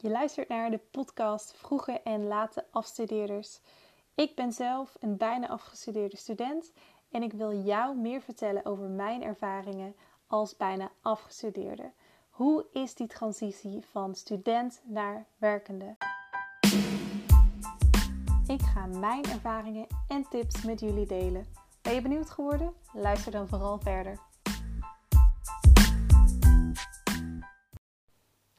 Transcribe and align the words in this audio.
Je 0.00 0.10
luistert 0.10 0.48
naar 0.48 0.70
de 0.70 0.80
podcast 0.90 1.52
Vroege 1.56 2.00
en 2.00 2.26
Late 2.26 2.64
Afstudeerders. 2.70 3.60
Ik 4.14 4.34
ben 4.34 4.52
zelf 4.52 4.96
een 5.00 5.16
bijna 5.16 5.48
afgestudeerde 5.48 6.16
student 6.16 6.72
en 7.10 7.22
ik 7.22 7.32
wil 7.32 7.62
jou 7.62 7.96
meer 7.96 8.20
vertellen 8.20 8.64
over 8.64 8.88
mijn 8.88 9.22
ervaringen 9.22 9.96
als 10.26 10.56
bijna 10.56 10.90
afgestudeerde. 11.02 11.92
Hoe 12.30 12.66
is 12.72 12.94
die 12.94 13.06
transitie 13.06 13.84
van 13.84 14.14
student 14.14 14.80
naar 14.84 15.26
werkende? 15.36 15.96
Ik 18.46 18.60
ga 18.60 18.86
mijn 18.86 19.24
ervaringen 19.24 19.86
en 20.08 20.28
tips 20.28 20.64
met 20.64 20.80
jullie 20.80 21.06
delen. 21.06 21.46
Ben 21.82 21.94
je 21.94 22.02
benieuwd 22.02 22.30
geworden? 22.30 22.74
Luister 22.92 23.32
dan 23.32 23.48
vooral 23.48 23.78
verder. 23.78 24.27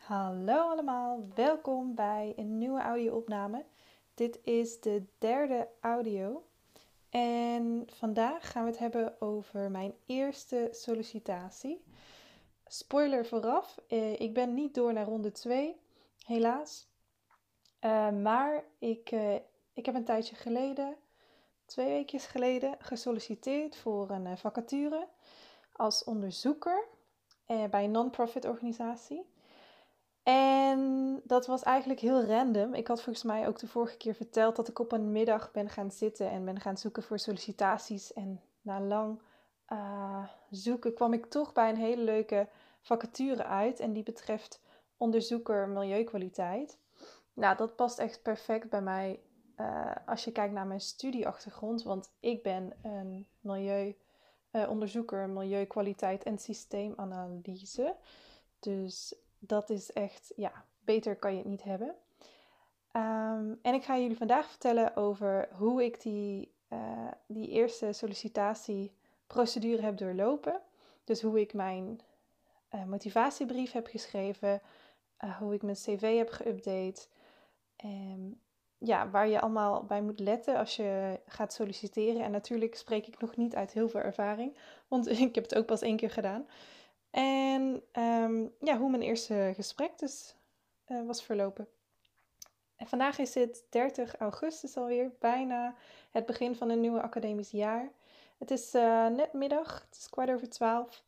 Hallo 0.09 0.69
allemaal, 0.69 1.27
welkom 1.35 1.95
bij 1.95 2.33
een 2.35 2.57
nieuwe 2.57 2.81
audio-opname. 2.81 3.65
Dit 4.13 4.39
is 4.43 4.79
de 4.79 5.05
derde 5.17 5.67
audio. 5.81 6.43
En 7.09 7.87
vandaag 7.93 8.51
gaan 8.51 8.63
we 8.63 8.69
het 8.69 8.79
hebben 8.79 9.21
over 9.21 9.71
mijn 9.71 9.93
eerste 10.05 10.67
sollicitatie. 10.71 11.83
Spoiler 12.65 13.25
vooraf, 13.25 13.77
eh, 13.87 14.19
ik 14.19 14.33
ben 14.33 14.53
niet 14.53 14.73
door 14.73 14.93
naar 14.93 15.05
ronde 15.05 15.31
2, 15.31 15.75
helaas. 16.25 16.87
Uh, 17.81 18.09
maar 18.11 18.63
ik, 18.79 19.11
uh, 19.11 19.35
ik 19.73 19.85
heb 19.85 19.95
een 19.95 20.05
tijdje 20.05 20.35
geleden, 20.35 20.95
twee 21.65 21.87
weken 21.87 22.19
geleden, 22.19 22.75
gesolliciteerd 22.79 23.75
voor 23.75 24.09
een 24.09 24.37
vacature 24.37 25.07
als 25.71 26.03
onderzoeker 26.03 26.87
bij 27.45 27.83
een 27.83 27.91
non-profit 27.91 28.45
organisatie. 28.45 29.37
En 30.23 31.21
dat 31.23 31.47
was 31.47 31.63
eigenlijk 31.63 31.99
heel 31.99 32.23
random. 32.23 32.73
Ik 32.73 32.87
had 32.87 33.01
volgens 33.01 33.25
mij 33.25 33.47
ook 33.47 33.59
de 33.59 33.67
vorige 33.67 33.97
keer 33.97 34.15
verteld 34.15 34.55
dat 34.55 34.67
ik 34.67 34.79
op 34.79 34.91
een 34.91 35.11
middag 35.11 35.51
ben 35.51 35.69
gaan 35.69 35.91
zitten 35.91 36.29
en 36.29 36.45
ben 36.45 36.59
gaan 36.59 36.77
zoeken 36.77 37.03
voor 37.03 37.19
sollicitaties. 37.19 38.13
En 38.13 38.41
na 38.61 38.81
lang 38.81 39.21
uh, 39.69 40.23
zoeken 40.49 40.93
kwam 40.93 41.13
ik 41.13 41.25
toch 41.25 41.53
bij 41.53 41.69
een 41.69 41.77
hele 41.77 42.03
leuke 42.03 42.47
vacature 42.81 43.43
uit. 43.43 43.79
En 43.79 43.93
die 43.93 44.03
betreft 44.03 44.61
onderzoeker 44.97 45.67
milieukwaliteit. 45.67 46.77
Nou, 47.33 47.57
dat 47.57 47.75
past 47.75 47.99
echt 47.99 48.21
perfect 48.21 48.69
bij 48.69 48.81
mij 48.81 49.19
uh, 49.57 49.91
als 50.05 50.23
je 50.23 50.31
kijkt 50.31 50.53
naar 50.53 50.67
mijn 50.67 50.81
studieachtergrond. 50.81 51.83
Want 51.83 52.11
ik 52.19 52.43
ben 52.43 52.73
een 52.81 53.27
milieuonderzoeker, 53.39 55.27
uh, 55.27 55.33
milieukwaliteit 55.33 56.23
en 56.23 56.37
systeemanalyse. 56.37 57.95
Dus 58.59 59.15
dat 59.39 59.69
is 59.69 59.91
echt, 59.91 60.31
ja, 60.35 60.65
beter 60.79 61.15
kan 61.15 61.31
je 61.31 61.37
het 61.37 61.47
niet 61.47 61.63
hebben. 61.63 61.95
Um, 62.93 63.59
en 63.61 63.73
ik 63.73 63.83
ga 63.83 63.97
jullie 63.97 64.17
vandaag 64.17 64.49
vertellen 64.49 64.95
over 64.95 65.49
hoe 65.51 65.83
ik 65.83 66.01
die, 66.01 66.51
uh, 66.69 67.07
die 67.25 67.47
eerste 67.47 67.93
sollicitatieprocedure 67.93 69.81
heb 69.81 69.97
doorlopen. 69.97 70.61
Dus 71.03 71.21
hoe 71.21 71.39
ik 71.39 71.53
mijn 71.53 72.01
uh, 72.75 72.85
motivatiebrief 72.85 73.71
heb 73.71 73.87
geschreven, 73.87 74.61
uh, 75.23 75.37
hoe 75.37 75.53
ik 75.53 75.61
mijn 75.61 75.75
cv 75.75 76.17
heb 76.17 76.41
geüpdate. 76.41 77.07
Um, 77.85 78.39
ja, 78.77 79.09
waar 79.09 79.27
je 79.27 79.41
allemaal 79.41 79.83
bij 79.83 80.01
moet 80.01 80.19
letten 80.19 80.57
als 80.57 80.75
je 80.75 81.19
gaat 81.27 81.53
solliciteren. 81.53 82.23
En 82.23 82.31
natuurlijk 82.31 82.75
spreek 82.75 83.07
ik 83.07 83.19
nog 83.19 83.35
niet 83.35 83.55
uit 83.55 83.71
heel 83.71 83.89
veel 83.89 84.01
ervaring, 84.01 84.57
want 84.87 85.07
ik 85.19 85.35
heb 85.35 85.43
het 85.43 85.55
ook 85.55 85.65
pas 85.65 85.81
één 85.81 85.97
keer 85.97 86.11
gedaan. 86.11 86.47
En 87.11 87.83
um, 87.93 88.53
ja, 88.59 88.77
hoe 88.77 88.89
mijn 88.89 89.01
eerste 89.01 89.51
gesprek 89.55 89.99
dus 89.99 90.35
uh, 90.87 91.05
was 91.05 91.23
verlopen. 91.23 91.67
En 92.75 92.87
vandaag 92.87 93.17
is 93.17 93.33
het 93.33 93.63
30 93.69 94.15
augustus 94.15 94.77
alweer, 94.77 95.11
bijna 95.19 95.75
het 96.11 96.25
begin 96.25 96.55
van 96.55 96.69
een 96.69 96.79
nieuwe 96.79 97.01
academisch 97.01 97.51
jaar. 97.51 97.91
Het 98.37 98.51
is 98.51 98.75
uh, 98.75 99.07
net 99.07 99.33
middag, 99.33 99.85
het 99.89 99.97
is 99.97 100.09
kwart 100.09 100.29
over 100.29 100.49
twaalf. 100.49 101.03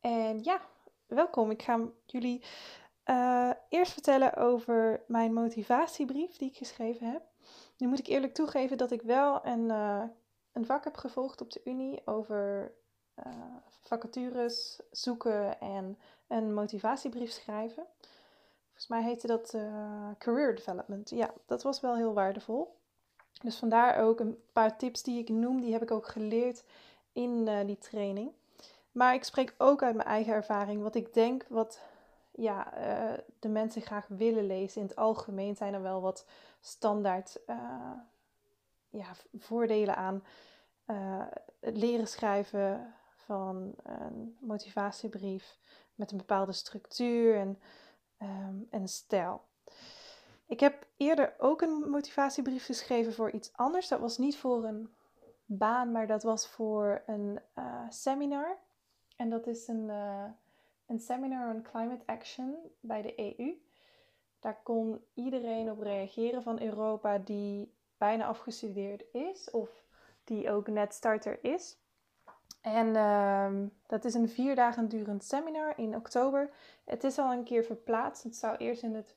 En 0.00 0.42
ja, 0.42 0.60
welkom. 1.06 1.50
Ik 1.50 1.62
ga 1.62 1.80
jullie 2.06 2.42
uh, 3.06 3.50
eerst 3.68 3.92
vertellen 3.92 4.34
over 4.34 5.02
mijn 5.06 5.32
motivatiebrief 5.32 6.36
die 6.36 6.48
ik 6.48 6.56
geschreven 6.56 7.10
heb. 7.10 7.22
Nu 7.76 7.86
moet 7.86 7.98
ik 7.98 8.06
eerlijk 8.06 8.34
toegeven 8.34 8.78
dat 8.78 8.90
ik 8.90 9.02
wel 9.02 9.46
een, 9.46 9.70
een 10.52 10.66
vak 10.66 10.84
heb 10.84 10.96
gevolgd 10.96 11.40
op 11.40 11.52
de 11.52 11.60
Unie 11.64 12.06
over 12.06 12.72
uh, 13.18 13.32
vacatures 13.82 14.80
zoeken 14.90 15.60
en 15.60 15.98
een 16.26 16.54
motivatiebrief 16.54 17.30
schrijven. 17.30 17.84
Volgens 18.64 18.86
mij 18.88 19.02
heette 19.02 19.26
dat 19.26 19.54
uh, 19.54 20.10
Career 20.18 20.54
Development. 20.54 21.10
Ja, 21.10 21.30
dat 21.46 21.62
was 21.62 21.80
wel 21.80 21.96
heel 21.96 22.12
waardevol. 22.12 22.76
Dus 23.42 23.56
vandaar 23.56 24.02
ook 24.02 24.20
een 24.20 24.38
paar 24.52 24.78
tips 24.78 25.02
die 25.02 25.18
ik 25.18 25.28
noem, 25.28 25.60
die 25.60 25.72
heb 25.72 25.82
ik 25.82 25.90
ook 25.90 26.06
geleerd 26.06 26.64
in 27.12 27.30
uh, 27.30 27.66
die 27.66 27.78
training. 27.78 28.30
Maar 28.92 29.14
ik 29.14 29.24
spreek 29.24 29.54
ook 29.58 29.82
uit 29.82 29.96
mijn 29.96 30.08
eigen 30.08 30.32
ervaring. 30.32 30.82
Wat 30.82 30.94
ik 30.94 31.14
denk, 31.14 31.44
wat 31.48 31.80
ja, 32.30 32.72
de 33.38 33.48
mensen 33.48 33.82
graag 33.82 34.06
willen 34.08 34.46
lezen. 34.46 34.80
In 34.80 34.86
het 34.86 34.96
algemeen 34.96 35.56
zijn 35.56 35.74
er 35.74 35.82
wel 35.82 36.00
wat 36.00 36.24
standaard 36.60 37.38
ja, 38.90 39.06
voordelen 39.38 39.96
aan 39.96 40.24
leren 41.60 42.08
schrijven 42.08 42.94
van 43.26 43.74
een 43.82 44.36
motivatiebrief 44.40 45.58
met 45.94 46.10
een 46.10 46.16
bepaalde 46.16 46.52
structuur 46.52 47.36
en, 47.36 47.58
um, 48.22 48.66
en 48.70 48.88
stijl. 48.88 49.42
Ik 50.46 50.60
heb 50.60 50.86
eerder 50.96 51.34
ook 51.38 51.62
een 51.62 51.90
motivatiebrief 51.90 52.64
geschreven 52.64 53.12
voor 53.12 53.30
iets 53.30 53.52
anders. 53.52 53.88
Dat 53.88 54.00
was 54.00 54.18
niet 54.18 54.36
voor 54.36 54.64
een 54.64 54.94
baan, 55.44 55.92
maar 55.92 56.06
dat 56.06 56.22
was 56.22 56.48
voor 56.48 57.02
een 57.06 57.40
uh, 57.58 57.82
seminar. 57.88 58.58
En 59.16 59.30
dat 59.30 59.46
is 59.46 59.68
een, 59.68 59.88
uh, 59.88 60.24
een 60.86 60.98
seminar 60.98 61.54
on 61.54 61.62
climate 61.62 62.06
action 62.06 62.56
bij 62.80 63.02
de 63.02 63.20
EU. 63.20 63.54
Daar 64.40 64.60
kon 64.62 65.04
iedereen 65.14 65.70
op 65.70 65.80
reageren 65.80 66.42
van 66.42 66.60
Europa 66.60 67.18
die 67.18 67.74
bijna 67.98 68.26
afgestudeerd 68.26 69.04
is 69.12 69.50
of 69.50 69.84
die 70.24 70.50
ook 70.50 70.68
net 70.68 70.94
starter 70.94 71.44
is. 71.44 71.78
En 72.66 72.86
uh, 72.86 73.68
dat 73.86 74.04
is 74.04 74.14
een 74.14 74.28
vier 74.28 74.54
dagen 74.54 74.88
durend 74.88 75.24
seminar 75.24 75.72
in 75.76 75.96
oktober. 75.96 76.50
Het 76.84 77.04
is 77.04 77.18
al 77.18 77.32
een 77.32 77.44
keer 77.44 77.64
verplaatst. 77.64 78.22
Het 78.22 78.36
zou 78.36 78.56
eerst 78.56 78.82
in, 78.82 78.94
het, 78.94 79.16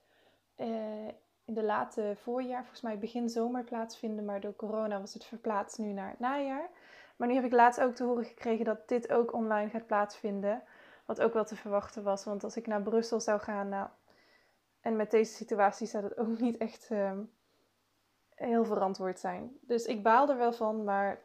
uh, 0.58 1.08
in 1.46 1.54
de 1.54 1.64
late 1.64 2.14
voorjaar, 2.22 2.60
volgens 2.60 2.82
mij 2.82 3.00
begin 3.00 3.30
zomer 3.30 3.64
plaatsvinden. 3.64 4.26
Maar 4.26 4.40
door 4.40 4.56
corona 4.56 5.00
was 5.00 5.14
het 5.14 5.26
verplaatst 5.26 5.78
nu 5.78 5.92
naar 5.92 6.10
het 6.10 6.20
najaar. 6.20 6.70
Maar 7.16 7.28
nu 7.28 7.34
heb 7.34 7.44
ik 7.44 7.52
laatst 7.52 7.82
ook 7.82 7.96
te 7.96 8.04
horen 8.04 8.26
gekregen 8.26 8.66
dat 8.66 8.88
dit 8.88 9.12
ook 9.12 9.34
online 9.34 9.70
gaat 9.70 9.86
plaatsvinden. 9.86 10.64
Wat 11.06 11.22
ook 11.22 11.34
wel 11.34 11.46
te 11.46 11.56
verwachten 11.56 12.04
was. 12.04 12.24
Want 12.24 12.44
als 12.44 12.56
ik 12.56 12.68
naar 12.68 12.82
Brussel 12.82 13.20
zou 13.20 13.40
gaan, 13.40 13.70
nou, 13.70 13.88
en 14.82 14.96
met 14.96 15.12
deze 15.12 15.34
situatie 15.34 15.88
zou 15.88 16.04
dat 16.04 16.18
ook 16.18 16.40
niet 16.40 16.58
echt 16.58 16.90
uh, 16.92 17.12
heel 18.36 18.66
verantwoord 18.66 19.20
zijn. 19.20 19.58
Dus 19.62 19.86
ik 19.86 20.04
baal 20.04 20.30
er 20.30 20.38
wel 20.38 20.54
van, 20.54 20.84
maar 20.84 21.20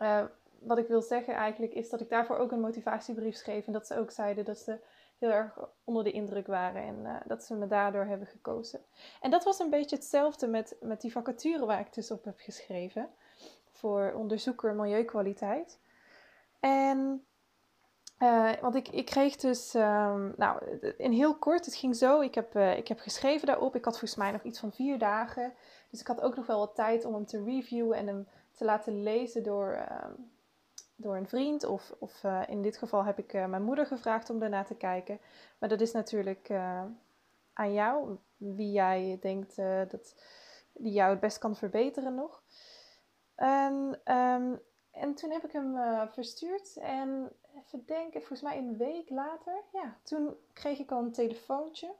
uh, 0.00 0.24
wat 0.60 0.78
ik 0.78 0.88
wil 0.88 1.02
zeggen 1.02 1.34
eigenlijk 1.34 1.72
is 1.72 1.90
dat 1.90 2.00
ik 2.00 2.08
daarvoor 2.08 2.36
ook 2.36 2.52
een 2.52 2.60
motivatiebrief 2.60 3.36
schreef. 3.36 3.66
En 3.66 3.72
dat 3.72 3.86
ze 3.86 3.98
ook 3.98 4.10
zeiden 4.10 4.44
dat 4.44 4.58
ze 4.58 4.78
heel 5.18 5.30
erg 5.30 5.58
onder 5.84 6.04
de 6.04 6.12
indruk 6.12 6.46
waren 6.46 6.82
en 6.82 6.98
uh, 7.02 7.16
dat 7.26 7.44
ze 7.44 7.54
me 7.54 7.66
daardoor 7.66 8.04
hebben 8.04 8.26
gekozen. 8.26 8.80
En 9.20 9.30
dat 9.30 9.44
was 9.44 9.58
een 9.58 9.70
beetje 9.70 9.96
hetzelfde 9.96 10.46
met, 10.46 10.76
met 10.80 11.00
die 11.00 11.12
vacature 11.12 11.66
waar 11.66 11.80
ik 11.80 11.94
dus 11.94 12.10
op 12.10 12.24
heb 12.24 12.38
geschreven. 12.38 13.08
Voor 13.70 14.12
onderzoeker 14.12 14.74
milieukwaliteit. 14.74 15.80
En 16.60 17.24
uh, 18.18 18.52
want 18.60 18.74
ik, 18.74 18.88
ik 18.88 19.06
kreeg 19.06 19.36
dus, 19.36 19.74
um, 19.74 20.34
nou, 20.36 20.78
in 20.96 21.12
heel 21.12 21.34
kort, 21.38 21.64
het 21.64 21.74
ging 21.74 21.96
zo. 21.96 22.20
Ik 22.20 22.34
heb, 22.34 22.56
uh, 22.56 22.76
ik 22.76 22.88
heb 22.88 22.98
geschreven 22.98 23.46
daarop. 23.46 23.76
Ik 23.76 23.84
had 23.84 23.98
volgens 23.98 24.20
mij 24.20 24.30
nog 24.30 24.42
iets 24.42 24.58
van 24.58 24.72
vier 24.72 24.98
dagen. 24.98 25.52
Dus 25.90 26.00
ik 26.00 26.06
had 26.06 26.20
ook 26.20 26.36
nog 26.36 26.46
wel 26.46 26.58
wat 26.58 26.74
tijd 26.74 27.04
om 27.04 27.14
hem 27.14 27.26
te 27.26 27.44
reviewen 27.44 27.96
en 27.96 28.06
hem 28.06 28.28
te 28.52 28.64
laten 28.64 29.02
lezen 29.02 29.42
door, 29.42 29.72
uh, 29.72 30.04
door 31.00 31.16
een 31.16 31.28
vriend. 31.28 31.64
Of, 31.64 31.94
of 31.98 32.22
uh, 32.24 32.42
in 32.46 32.62
dit 32.62 32.76
geval 32.76 33.04
heb 33.04 33.18
ik 33.18 33.32
uh, 33.32 33.46
mijn 33.46 33.62
moeder 33.62 33.86
gevraagd 33.86 34.30
om 34.30 34.38
daarna 34.38 34.64
te 34.64 34.74
kijken. 34.74 35.20
Maar 35.58 35.68
dat 35.68 35.80
is 35.80 35.92
natuurlijk 35.92 36.48
uh, 36.48 36.84
aan 37.52 37.72
jou, 37.72 38.16
wie 38.36 38.72
jij 38.72 39.18
denkt 39.20 39.56
dat 39.90 40.14
die 40.72 40.92
jou 40.92 41.10
het 41.10 41.20
best 41.20 41.38
kan 41.38 41.56
verbeteren 41.56 42.14
nog. 42.14 42.42
En, 43.34 44.00
um, 44.04 44.60
en 44.90 45.14
toen 45.14 45.30
heb 45.30 45.44
ik 45.44 45.52
hem 45.52 45.76
verstuurd. 46.08 46.76
En 46.76 47.32
even 47.54 47.84
denken, 47.86 48.20
volgens 48.20 48.42
mij 48.42 48.58
een 48.58 48.76
week 48.76 49.10
later, 49.10 49.62
ja, 49.72 49.96
toen 50.02 50.34
kreeg 50.52 50.78
ik 50.78 50.90
al 50.90 51.02
een 51.02 51.12
telefoontje. 51.12 51.94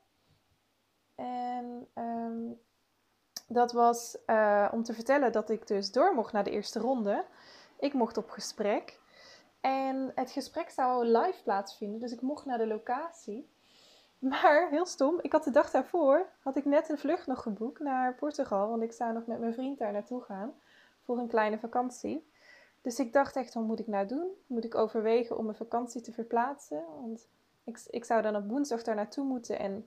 En 1.15 1.89
um, 1.95 2.61
dat 3.49 3.73
was 3.73 4.19
om 4.71 4.83
te 4.83 4.95
vertellen 4.95 5.33
dat 5.33 5.51
ik 5.51 5.67
dus 5.67 5.93
door 5.93 6.15
mocht 6.15 6.33
naar 6.33 6.45
de 6.45 6.51
eerste 6.51 6.79
ronde. 6.79 7.25
Ik 7.81 7.93
mocht 7.93 8.17
op 8.17 8.31
gesprek. 8.31 8.99
En 9.61 10.13
het 10.15 10.31
gesprek 10.31 10.71
zou 10.71 11.05
live 11.05 11.43
plaatsvinden, 11.43 12.01
dus 12.01 12.13
ik 12.13 12.21
mocht 12.21 12.45
naar 12.45 12.59
de 12.59 12.67
locatie. 12.67 13.49
Maar 14.19 14.69
heel 14.69 14.87
stom, 14.87 15.19
ik 15.21 15.33
had 15.33 15.45
de 15.45 15.51
dag 15.51 15.71
daarvoor, 15.71 16.27
had 16.43 16.57
ik 16.57 16.65
net 16.65 16.89
een 16.89 16.99
vlucht 16.99 17.27
nog 17.27 17.43
geboekt 17.43 17.81
naar 17.81 18.15
Portugal. 18.15 18.69
Want 18.69 18.83
ik 18.83 18.93
zou 18.93 19.13
nog 19.13 19.27
met 19.27 19.41
mijn 19.41 19.55
vriend 19.55 19.79
daar 19.79 19.93
naartoe 19.93 20.23
gaan 20.23 20.55
voor 21.05 21.19
een 21.19 21.29
kleine 21.29 21.59
vakantie. 21.59 22.31
Dus 22.83 22.99
ik 22.99 23.13
dacht 23.13 23.37
echt, 23.37 23.55
wat 23.55 23.65
moet 23.65 23.79
ik 23.79 23.87
nou 23.87 24.07
doen? 24.07 24.31
Moet 24.47 24.65
ik 24.65 24.75
overwegen 24.75 25.37
om 25.37 25.45
mijn 25.45 25.57
vakantie 25.57 26.01
te 26.01 26.13
verplaatsen? 26.13 26.85
Want 27.01 27.29
ik, 27.65 27.81
ik 27.91 28.05
zou 28.05 28.23
dan 28.23 28.37
op 28.37 28.49
woensdag 28.49 28.83
daar 28.83 28.95
naartoe 28.95 29.25
moeten 29.25 29.59
en 29.59 29.87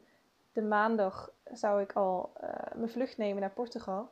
de 0.54 0.62
maandag 0.62 1.31
zou 1.51 1.81
ik 1.81 1.94
al 1.94 2.34
uh, 2.44 2.50
mijn 2.75 2.89
vlucht 2.89 3.18
nemen 3.18 3.42
naar 3.42 3.51
Portugal. 3.51 4.10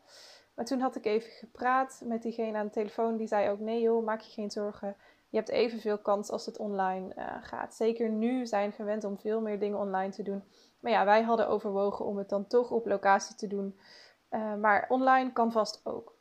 Maar 0.53 0.65
toen 0.65 0.79
had 0.79 0.95
ik 0.95 1.05
even 1.05 1.31
gepraat 1.31 2.01
met 2.05 2.21
diegene 2.21 2.57
aan 2.57 2.65
de 2.65 2.71
telefoon. 2.71 3.17
Die 3.17 3.27
zei 3.27 3.49
ook: 3.49 3.59
Nee, 3.59 3.81
joh, 3.81 4.05
maak 4.05 4.21
je 4.21 4.31
geen 4.31 4.51
zorgen. 4.51 4.95
Je 5.29 5.37
hebt 5.37 5.49
evenveel 5.49 5.97
kans 5.97 6.29
als 6.29 6.45
het 6.45 6.57
online 6.57 7.13
uh, 7.17 7.25
gaat. 7.41 7.75
Zeker 7.75 8.09
nu 8.09 8.45
zijn 8.45 8.69
we 8.69 8.75
gewend 8.75 9.03
om 9.03 9.19
veel 9.19 9.41
meer 9.41 9.59
dingen 9.59 9.77
online 9.77 10.11
te 10.11 10.23
doen. 10.23 10.43
Maar 10.79 10.91
ja, 10.91 11.05
wij 11.05 11.21
hadden 11.21 11.47
overwogen 11.47 12.05
om 12.05 12.17
het 12.17 12.29
dan 12.29 12.47
toch 12.47 12.71
op 12.71 12.85
locatie 12.85 13.35
te 13.35 13.47
doen. 13.47 13.79
Uh, 14.31 14.55
maar 14.55 14.85
online 14.89 15.31
kan 15.31 15.51
vast 15.51 15.81
ook. 15.83 16.15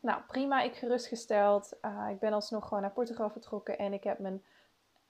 Nou, 0.00 0.22
prima, 0.26 0.62
ik 0.62 0.74
gerustgesteld. 0.74 1.76
Uh, 1.82 2.06
ik 2.10 2.18
ben 2.18 2.32
alsnog 2.32 2.68
gewoon 2.68 2.82
naar 2.82 2.92
Portugal 2.92 3.30
vertrokken 3.30 3.78
en 3.78 3.92
ik 3.92 4.04
heb 4.04 4.18
mijn 4.18 4.42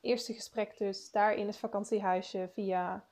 eerste 0.00 0.34
gesprek 0.34 0.78
dus 0.78 1.10
daar 1.10 1.34
in 1.34 1.46
het 1.46 1.56
vakantiehuisje 1.56 2.50
via 2.52 3.04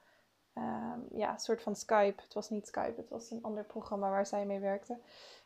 um, 0.58 1.18
ja, 1.18 1.32
een 1.32 1.38
soort 1.38 1.62
van 1.62 1.76
Skype. 1.76 2.22
Het 2.22 2.34
was 2.34 2.50
niet 2.50 2.66
Skype, 2.66 2.94
het 2.96 3.08
was 3.08 3.30
een 3.30 3.42
ander 3.42 3.64
programma 3.64 4.10
waar 4.10 4.26
zij 4.26 4.46
mee 4.46 4.60
werkte. 4.60 4.98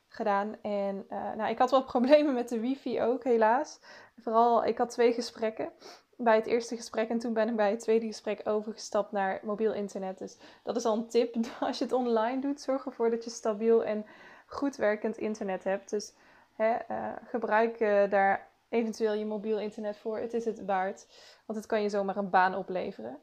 Gedaan. 0.09 0.57
En 0.63 1.07
uh, 1.11 1.33
nou, 1.37 1.51
ik 1.51 1.59
had 1.59 1.71
wel 1.71 1.85
problemen 1.95 2.35
met 2.35 2.49
de 2.49 2.61
wifi 2.61 3.03
ook, 3.03 3.25
helaas. 3.25 3.81
Vooral, 4.21 4.65
ik 4.65 4.79
had 4.79 4.91
twee 4.91 5.13
gesprekken 5.13 5.73
bij 6.17 6.37
het 6.37 6.47
eerste 6.47 6.77
gesprek 6.77 7.09
en 7.09 7.19
toen 7.19 7.33
ben 7.33 7.49
ik 7.49 7.57
bij 7.57 7.71
het 7.71 7.81
tweede 7.81 8.07
gesprek 8.07 8.41
overgestapt 8.45 9.13
naar 9.13 9.41
mobiel 9.43 9.73
internet. 9.73 10.19
Dus 10.19 10.37
dat 10.63 10.77
is 10.77 10.85
al 10.85 10.97
een 10.97 11.09
tip. 11.09 11.37
Als 11.61 11.79
je 11.79 11.85
het 11.85 11.93
online 11.93 12.41
doet, 12.41 12.61
zorg 12.61 12.87
ervoor 12.87 13.11
dat 13.11 13.25
je 13.25 13.31
stabiel 13.31 13.85
en 13.85 14.07
goed 14.47 14.77
werkend 14.77 15.17
internet 15.17 15.65
hebt. 15.65 15.91
Dus 15.91 16.13
hè, 16.57 16.75
uh, 16.91 17.13
gebruik 17.25 17.81
uh, 17.81 18.11
daar 18.11 18.49
eventueel 18.69 19.13
je 19.13 19.27
mobiel 19.27 19.59
internet 19.59 19.97
voor. 19.97 20.19
Het 20.19 20.35
is 20.35 20.45
het 20.45 20.65
waard, 20.65 21.07
want 21.47 21.59
het 21.59 21.69
kan 21.69 21.83
je 21.83 21.89
zomaar 21.89 22.17
een 22.17 22.31
baan 22.31 22.55
opleveren. 22.55 23.19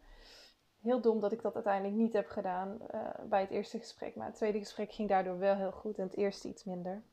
Heel 0.87 1.01
dom 1.01 1.19
dat 1.19 1.31
ik 1.31 1.41
dat 1.41 1.53
uiteindelijk 1.53 1.95
niet 1.95 2.13
heb 2.13 2.27
gedaan 2.27 2.77
uh, 2.93 3.01
bij 3.29 3.41
het 3.41 3.49
eerste 3.49 3.79
gesprek. 3.79 4.15
Maar 4.15 4.25
het 4.25 4.35
tweede 4.35 4.59
gesprek 4.59 4.91
ging 4.91 5.09
daardoor 5.09 5.39
wel 5.39 5.55
heel 5.55 5.71
goed 5.71 5.97
en 5.97 6.03
het 6.03 6.15
eerste 6.15 6.47
iets 6.47 6.63
minder. 6.63 7.03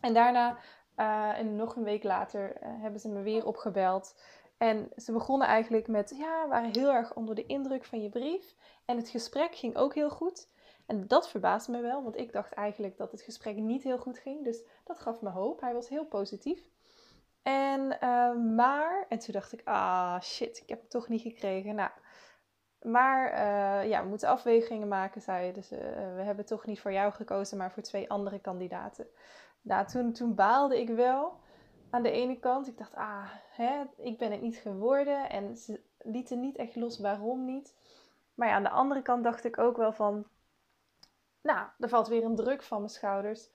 En 0.00 0.14
daarna, 0.14 0.58
uh, 0.96 1.38
en 1.38 1.56
nog 1.56 1.76
een 1.76 1.84
week 1.84 2.02
later, 2.02 2.62
uh, 2.62 2.68
hebben 2.82 3.00
ze 3.00 3.08
me 3.08 3.22
weer 3.22 3.46
opgebeld. 3.46 4.20
En 4.58 4.90
ze 4.96 5.12
begonnen 5.12 5.46
eigenlijk 5.46 5.88
met, 5.88 6.14
ja, 6.16 6.42
we 6.42 6.48
waren 6.48 6.70
heel 6.72 6.92
erg 6.92 7.14
onder 7.14 7.34
de 7.34 7.46
indruk 7.46 7.84
van 7.84 8.02
je 8.02 8.08
brief. 8.08 8.54
En 8.84 8.96
het 8.96 9.08
gesprek 9.08 9.54
ging 9.54 9.76
ook 9.76 9.94
heel 9.94 10.10
goed. 10.10 10.48
En 10.86 11.06
dat 11.06 11.28
verbaasde 11.28 11.72
me 11.72 11.80
wel, 11.80 12.02
want 12.02 12.16
ik 12.16 12.32
dacht 12.32 12.52
eigenlijk 12.52 12.96
dat 12.96 13.12
het 13.12 13.20
gesprek 13.20 13.56
niet 13.56 13.82
heel 13.82 13.98
goed 13.98 14.18
ging. 14.18 14.44
Dus 14.44 14.62
dat 14.84 14.98
gaf 14.98 15.20
me 15.20 15.30
hoop. 15.30 15.60
Hij 15.60 15.74
was 15.74 15.88
heel 15.88 16.06
positief. 16.06 16.68
En, 17.42 17.98
maar, 18.54 19.06
en 19.08 19.18
toen 19.18 19.32
dacht 19.32 19.52
ik, 19.52 19.60
ah 19.64 20.20
shit, 20.20 20.60
ik 20.62 20.68
heb 20.68 20.78
hem 20.78 20.88
toch 20.88 21.08
niet 21.08 21.22
gekregen. 21.22 21.74
Nou, 21.74 21.90
maar 22.82 23.32
uh, 23.32 23.88
ja, 23.88 24.02
we 24.02 24.08
moeten 24.08 24.28
afwegingen 24.28 24.88
maken, 24.88 25.20
zei 25.20 25.46
je. 25.46 25.52
Dus 25.52 25.72
uh, 25.72 25.78
we 26.16 26.22
hebben 26.22 26.44
toch 26.44 26.66
niet 26.66 26.80
voor 26.80 26.92
jou 26.92 27.12
gekozen, 27.12 27.58
maar 27.58 27.72
voor 27.72 27.82
twee 27.82 28.10
andere 28.10 28.38
kandidaten. 28.38 29.06
Nou, 29.60 29.86
toen, 29.86 30.12
toen 30.12 30.34
baalde 30.34 30.80
ik 30.80 30.88
wel 30.88 31.40
aan 31.90 32.02
de 32.02 32.10
ene 32.10 32.38
kant. 32.38 32.68
Ik 32.68 32.78
dacht, 32.78 32.94
ah, 32.94 33.30
hè, 33.50 33.84
ik 33.96 34.18
ben 34.18 34.30
het 34.30 34.40
niet 34.40 34.56
geworden. 34.56 35.30
En 35.30 35.56
ze 35.56 35.80
lieten 35.98 36.40
niet 36.40 36.56
echt 36.56 36.76
los 36.76 36.98
waarom 36.98 37.44
niet. 37.44 37.74
Maar 38.34 38.48
ja, 38.48 38.54
aan 38.54 38.62
de 38.62 38.70
andere 38.70 39.02
kant 39.02 39.24
dacht 39.24 39.44
ik 39.44 39.58
ook 39.58 39.76
wel 39.76 39.92
van... 39.92 40.26
Nou, 41.42 41.68
er 41.78 41.88
valt 41.88 42.08
weer 42.08 42.24
een 42.24 42.36
druk 42.36 42.62
van 42.62 42.78
mijn 42.78 42.90
schouders. 42.90 43.50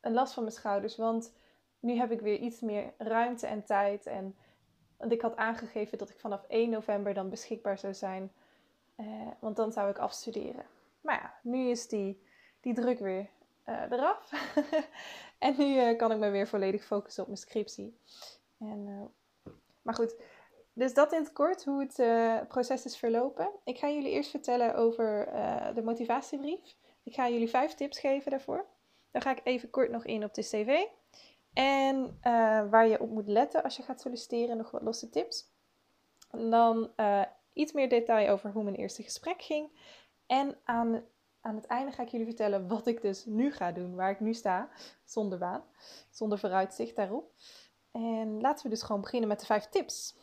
Een 0.00 0.12
last 0.12 0.34
van 0.34 0.42
mijn 0.42 0.54
schouders. 0.54 0.96
Want 0.96 1.34
nu 1.80 1.96
heb 1.96 2.10
ik 2.10 2.20
weer 2.20 2.38
iets 2.38 2.60
meer 2.60 2.94
ruimte 2.98 3.46
en 3.46 3.64
tijd. 3.64 4.06
En 4.06 4.36
ik 4.98 5.20
had 5.20 5.36
aangegeven 5.36 5.98
dat 5.98 6.10
ik 6.10 6.20
vanaf 6.20 6.44
1 6.48 6.70
november 6.70 7.14
dan 7.14 7.30
beschikbaar 7.30 7.78
zou 7.78 7.94
zijn. 7.94 8.32
Uh, 8.96 9.30
want 9.40 9.56
dan 9.56 9.72
zou 9.72 9.90
ik 9.90 9.98
afstuderen. 9.98 10.64
Maar 11.00 11.20
ja, 11.22 11.50
nu 11.50 11.68
is 11.68 11.88
die, 11.88 12.22
die 12.60 12.74
druk 12.74 12.98
weer 12.98 13.28
uh, 13.66 13.82
eraf. 13.90 14.32
en 15.38 15.54
nu 15.58 15.64
uh, 15.64 15.98
kan 15.98 16.12
ik 16.12 16.18
me 16.18 16.30
weer 16.30 16.48
volledig 16.48 16.84
focussen 16.84 17.22
op 17.22 17.28
mijn 17.28 17.40
scriptie. 17.40 17.98
En, 18.58 19.10
maar 19.82 19.94
goed, 19.94 20.16
dus 20.72 20.94
dat 20.94 21.12
in 21.12 21.18
het 21.18 21.32
kort 21.32 21.64
hoe 21.64 21.88
het 21.88 22.48
proces 22.48 22.84
is 22.84 22.96
verlopen. 22.96 23.50
Ik 23.64 23.78
ga 23.78 23.88
jullie 23.88 24.10
eerst 24.10 24.30
vertellen 24.30 24.74
over 24.74 25.28
de 25.74 25.82
motivatiebrief. 25.82 26.76
Ik 27.02 27.14
ga 27.14 27.28
jullie 27.28 27.48
vijf 27.48 27.74
tips 27.74 27.98
geven 27.98 28.30
daarvoor. 28.30 28.66
Dan 29.10 29.22
ga 29.22 29.30
ik 29.30 29.40
even 29.44 29.70
kort 29.70 29.90
nog 29.90 30.04
in 30.04 30.24
op 30.24 30.34
de 30.34 30.42
cv. 30.42 30.84
En 31.52 32.18
waar 32.70 32.86
je 32.86 33.00
op 33.00 33.10
moet 33.10 33.28
letten 33.28 33.62
als 33.62 33.76
je 33.76 33.82
gaat 33.82 34.00
solliciteren, 34.00 34.56
nog 34.56 34.70
wat 34.70 34.82
losse 34.82 35.08
tips. 35.08 35.50
Dan 36.30 36.90
iets 37.52 37.72
meer 37.72 37.88
detail 37.88 38.28
over 38.28 38.50
hoe 38.52 38.62
mijn 38.62 38.76
eerste 38.76 39.02
gesprek 39.02 39.42
ging. 39.42 39.70
En 40.26 40.58
aan, 40.64 41.04
aan 41.40 41.56
het 41.56 41.66
einde 41.66 41.92
ga 41.92 42.02
ik 42.02 42.08
jullie 42.08 42.26
vertellen 42.26 42.68
wat 42.68 42.86
ik 42.86 43.02
dus 43.02 43.24
nu 43.24 43.52
ga 43.52 43.72
doen, 43.72 43.94
waar 43.94 44.10
ik 44.10 44.20
nu 44.20 44.34
sta, 44.34 44.70
zonder 45.04 45.38
baan, 45.38 45.64
zonder 46.10 46.38
vooruitzicht 46.38 46.96
daarop. 46.96 47.32
En 47.90 48.40
laten 48.40 48.64
we 48.64 48.70
dus 48.70 48.82
gewoon 48.82 49.00
beginnen 49.00 49.28
met 49.28 49.40
de 49.40 49.46
vijf 49.46 49.68
tips. 49.68 50.18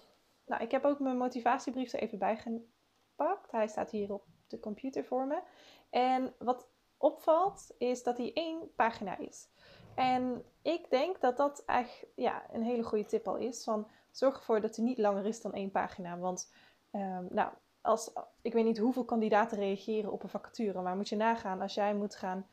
Nou, 0.46 0.64
ik 0.64 0.72
heb 0.72 0.86
ook 0.86 1.00
mijn 1.00 1.18
motivatiebrief 1.18 1.94
er 1.94 2.00
even 2.00 2.20
bij 2.20 2.38
gepakt. 2.38 3.52
Hij 3.52 3.68
staat 3.68 3.92
hier 3.92 4.14
op 4.14 4.26
de 4.48 4.60
computer 4.60 5.06
voor 5.06 5.28
me. 5.28 5.42
En 5.90 6.34
wat 6.40 6.68
opvalt, 6.98 7.76
is 7.78 8.04
dat 8.04 8.18
hij 8.18 8.32
één 8.34 8.74
pagina 8.76 9.18
is. 9.18 9.50
En 9.96 10.46
ik 10.62 10.90
denk 10.90 11.22
dat 11.22 11.38
dat 11.38 11.64
echt 11.66 12.06
ja, 12.16 12.44
een 12.52 12.64
hele 12.64 12.84
goede 12.84 13.06
tip 13.06 13.28
al 13.28 13.38
is. 13.38 13.64
Van 13.64 13.88
zorg 14.12 14.38
ervoor 14.38 14.62
dat 14.62 14.76
hij 14.76 14.86
niet 14.86 14.98
langer 14.98 15.26
is 15.26 15.42
dan 15.42 15.54
één 15.54 15.72
pagina. 15.72 16.18
Want 16.18 16.54
um, 16.92 17.28
nou, 17.30 17.52
als, 17.82 18.12
ik 18.42 18.54
weet 18.54 18.66
niet 18.66 18.78
hoeveel 18.78 19.06
kandidaten 19.06 19.58
reageren 19.58 20.12
op 20.12 20.24
een 20.24 20.30
vacature. 20.30 20.82
Maar 20.82 20.96
moet 20.96 21.10
je 21.10 21.16
nagaan 21.16 21.62
als 21.62 21.74
jij 21.74 21.96
moet 21.96 22.16
gaan. 22.16 22.48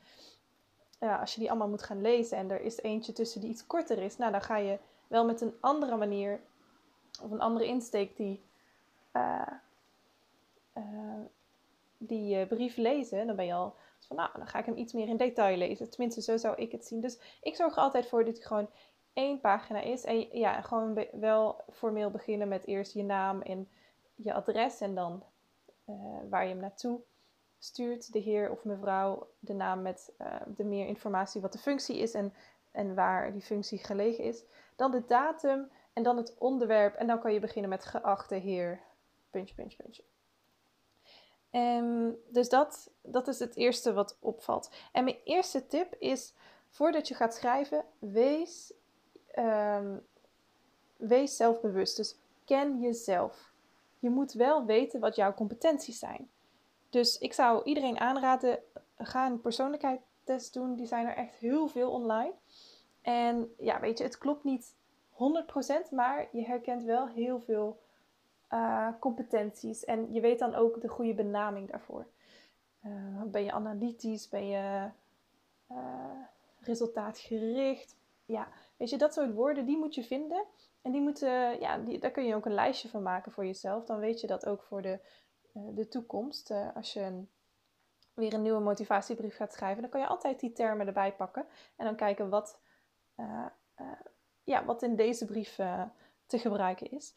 Als 0.99 1.35
je 1.35 1.41
die 1.41 1.49
allemaal 1.49 1.69
moet 1.69 1.83
gaan 1.83 2.01
lezen 2.01 2.39
en 2.39 2.51
er 2.51 2.61
is 2.61 2.81
eentje 2.81 3.13
tussen 3.13 3.41
die 3.41 3.51
iets 3.51 3.67
korter 3.67 3.99
is. 3.99 4.17
Nou, 4.17 4.33
dan 4.33 4.43
ga 4.43 4.57
je 4.57 4.79
wel 5.07 5.25
met 5.25 5.41
een 5.41 5.55
andere 5.61 5.97
manier 5.97 6.41
of 7.23 7.31
een 7.31 7.41
andere 7.41 7.67
insteek 7.67 8.17
die, 8.17 8.43
uh, 9.13 9.47
uh, 10.75 11.25
die 11.99 12.47
brief 12.47 12.77
lezen. 12.77 13.27
Dan 13.27 13.37
ben 13.37 13.47
je 13.47 13.53
al 13.53 13.75
van 13.99 14.17
nou, 14.17 14.31
dan 14.35 14.47
ga 14.47 14.59
ik 14.59 14.67
hem 14.67 14.77
iets 14.77 14.93
meer 14.93 15.09
in 15.09 15.17
detail 15.17 15.57
lezen. 15.57 15.91
Tenminste, 15.91 16.23
zo 16.23 16.37
zou 16.37 16.57
ik 16.57 16.73
het 16.73 16.87
zien. 16.87 17.01
Dus 17.01 17.19
ik 17.43 17.57
zorg 17.57 17.77
er 17.77 17.83
altijd 17.83 18.07
voor 18.07 18.25
dat 18.25 18.37
hij 18.37 18.47
gewoon 18.47 18.69
één 19.13 19.41
pagina 19.41 19.81
is. 19.81 20.05
En 20.05 20.39
ja, 20.39 20.61
gewoon 20.61 21.07
wel 21.13 21.65
formeel 21.73 22.11
beginnen 22.11 22.49
met 22.49 22.67
eerst 22.67 22.93
je 22.93 23.05
naam 23.05 23.43
en 23.43 23.69
je 24.17 24.33
adres. 24.33 24.81
En 24.81 24.95
dan 24.95 25.23
uh, 25.87 25.97
waar 26.31 26.43
je 26.43 26.51
hem 26.51 26.61
naartoe 26.61 27.01
stuurt, 27.59 28.13
de 28.13 28.19
heer 28.19 28.51
of 28.51 28.65
mevrouw, 28.65 29.29
de 29.39 29.55
naam 29.55 29.83
met 29.83 30.13
uh, 30.19 30.37
de 30.47 30.65
meer 30.65 30.87
informatie 30.87 31.41
wat 31.41 31.53
de 31.53 31.59
functie 31.59 31.99
is 31.99 32.15
en, 32.15 32.35
en 32.71 32.95
waar 32.95 33.33
die 33.33 33.43
functie 33.43 33.79
gelegen 33.79 34.25
is. 34.25 34.45
Dan 34.77 34.91
de 34.91 35.05
datum 35.07 35.71
en 35.93 36.03
dan 36.03 36.17
het 36.17 36.35
onderwerp. 36.39 36.95
En 36.95 37.07
dan 37.07 37.21
kan 37.21 37.33
je 37.33 37.41
beginnen 37.41 37.71
met 37.71 37.85
geachte 37.85 38.35
heer, 38.35 38.81
puntje, 39.31 39.55
puntje, 39.55 39.83
puntje. 39.83 40.03
Um, 41.51 42.17
dus 42.29 42.49
dat, 42.49 42.91
dat 43.03 43.29
is 43.29 43.39
het 43.39 43.57
eerste 43.57 43.93
wat 43.93 44.17
opvalt. 44.21 44.71
En 44.93 45.05
mijn 45.05 45.19
eerste 45.25 45.67
tip 45.67 45.95
is, 45.99 46.35
voordat 46.69 47.09
je 47.09 47.15
gaat 47.15 47.35
schrijven, 47.35 47.85
wees, 47.99 48.73
um, 49.39 50.07
wees 50.97 51.37
zelfbewust. 51.37 51.97
Dus 51.97 52.17
ken 52.45 52.81
jezelf. 52.81 53.53
Je 54.07 54.13
moet 54.13 54.33
wel 54.33 54.65
weten 54.65 55.01
wat 55.01 55.17
jouw 55.17 55.35
competenties 55.35 55.99
zijn. 55.99 56.31
Dus 56.91 57.19
ik 57.19 57.33
zou 57.33 57.65
iedereen 57.65 57.99
aanraden, 57.99 58.59
ga 58.99 59.27
een 59.27 59.41
persoonlijkheidstest 59.41 60.55
doen. 60.55 60.77
Die 60.77 60.87
zijn 60.87 61.07
er 61.07 61.17
echt 61.17 61.35
heel 61.35 61.69
veel 61.69 61.91
online. 61.91 62.33
En 63.03 63.55
ja, 63.59 63.81
weet 63.81 63.99
je, 63.99 64.05
het 64.05 64.19
klopt 64.19 64.45
niet 64.45 64.75
100%, 65.13 65.17
maar 65.91 66.29
je 66.33 66.45
herkent 66.45 66.83
wel 66.83 67.09
heel 67.09 67.41
veel 67.41 67.81
uh, 68.51 68.89
competenties. 69.01 69.85
En 69.85 70.13
je 70.13 70.21
weet 70.21 70.39
dan 70.39 70.55
ook 70.55 70.81
de 70.81 70.89
goede 70.89 71.15
benaming 71.15 71.71
daarvoor. 71.71 72.07
Uh, 72.85 73.23
ben 73.23 73.45
je 73.45 73.53
analytisch? 73.53 74.29
Ben 74.29 74.47
je 74.47 74.91
uh, 75.71 75.77
resultaatgericht? 76.61 77.97
Ja, 78.25 78.49
weet 78.77 78.91
je, 78.91 78.99
dat 78.99 79.15
soort 79.15 79.35
woorden, 79.35 79.67
die 79.67 79.79
moet 79.79 79.95
je 79.95 80.05
vinden. 80.05 80.45
En 80.87 80.93
die 80.93 81.01
moeten, 81.01 81.61
ja, 81.61 81.79
daar 81.79 82.11
kun 82.11 82.25
je 82.25 82.35
ook 82.35 82.47
een 82.47 82.55
lijstje 82.55 82.89
van 82.89 83.03
maken 83.03 83.33
voor 83.33 83.47
jezelf. 83.47 83.85
Dan 83.85 83.99
weet 83.99 84.21
je 84.21 84.27
dat 84.27 84.47
ook 84.47 84.63
voor 84.63 84.83
de, 84.83 85.01
de 85.53 85.89
toekomst. 85.89 86.51
als 86.75 86.93
je 86.93 87.01
een, 87.01 87.31
weer 88.15 88.35
een 88.35 88.43
nieuwe 88.43 88.61
motivatiebrief 88.61 89.37
gaat 89.37 89.53
schrijven, 89.53 89.83
dan 89.83 89.91
kan 89.91 90.01
je 90.01 90.07
altijd 90.07 90.41
die 90.41 90.53
termen 90.53 90.87
erbij 90.87 91.13
pakken. 91.13 91.47
En 91.77 91.85
dan 91.85 91.97
kijken 91.97 92.29
wat, 92.29 92.61
ja, 94.45 94.65
wat 94.65 94.83
in 94.83 94.97
deze 94.97 95.25
brief 95.25 95.55
te 96.27 96.39
gebruiken 96.39 96.91
is. 96.91 97.15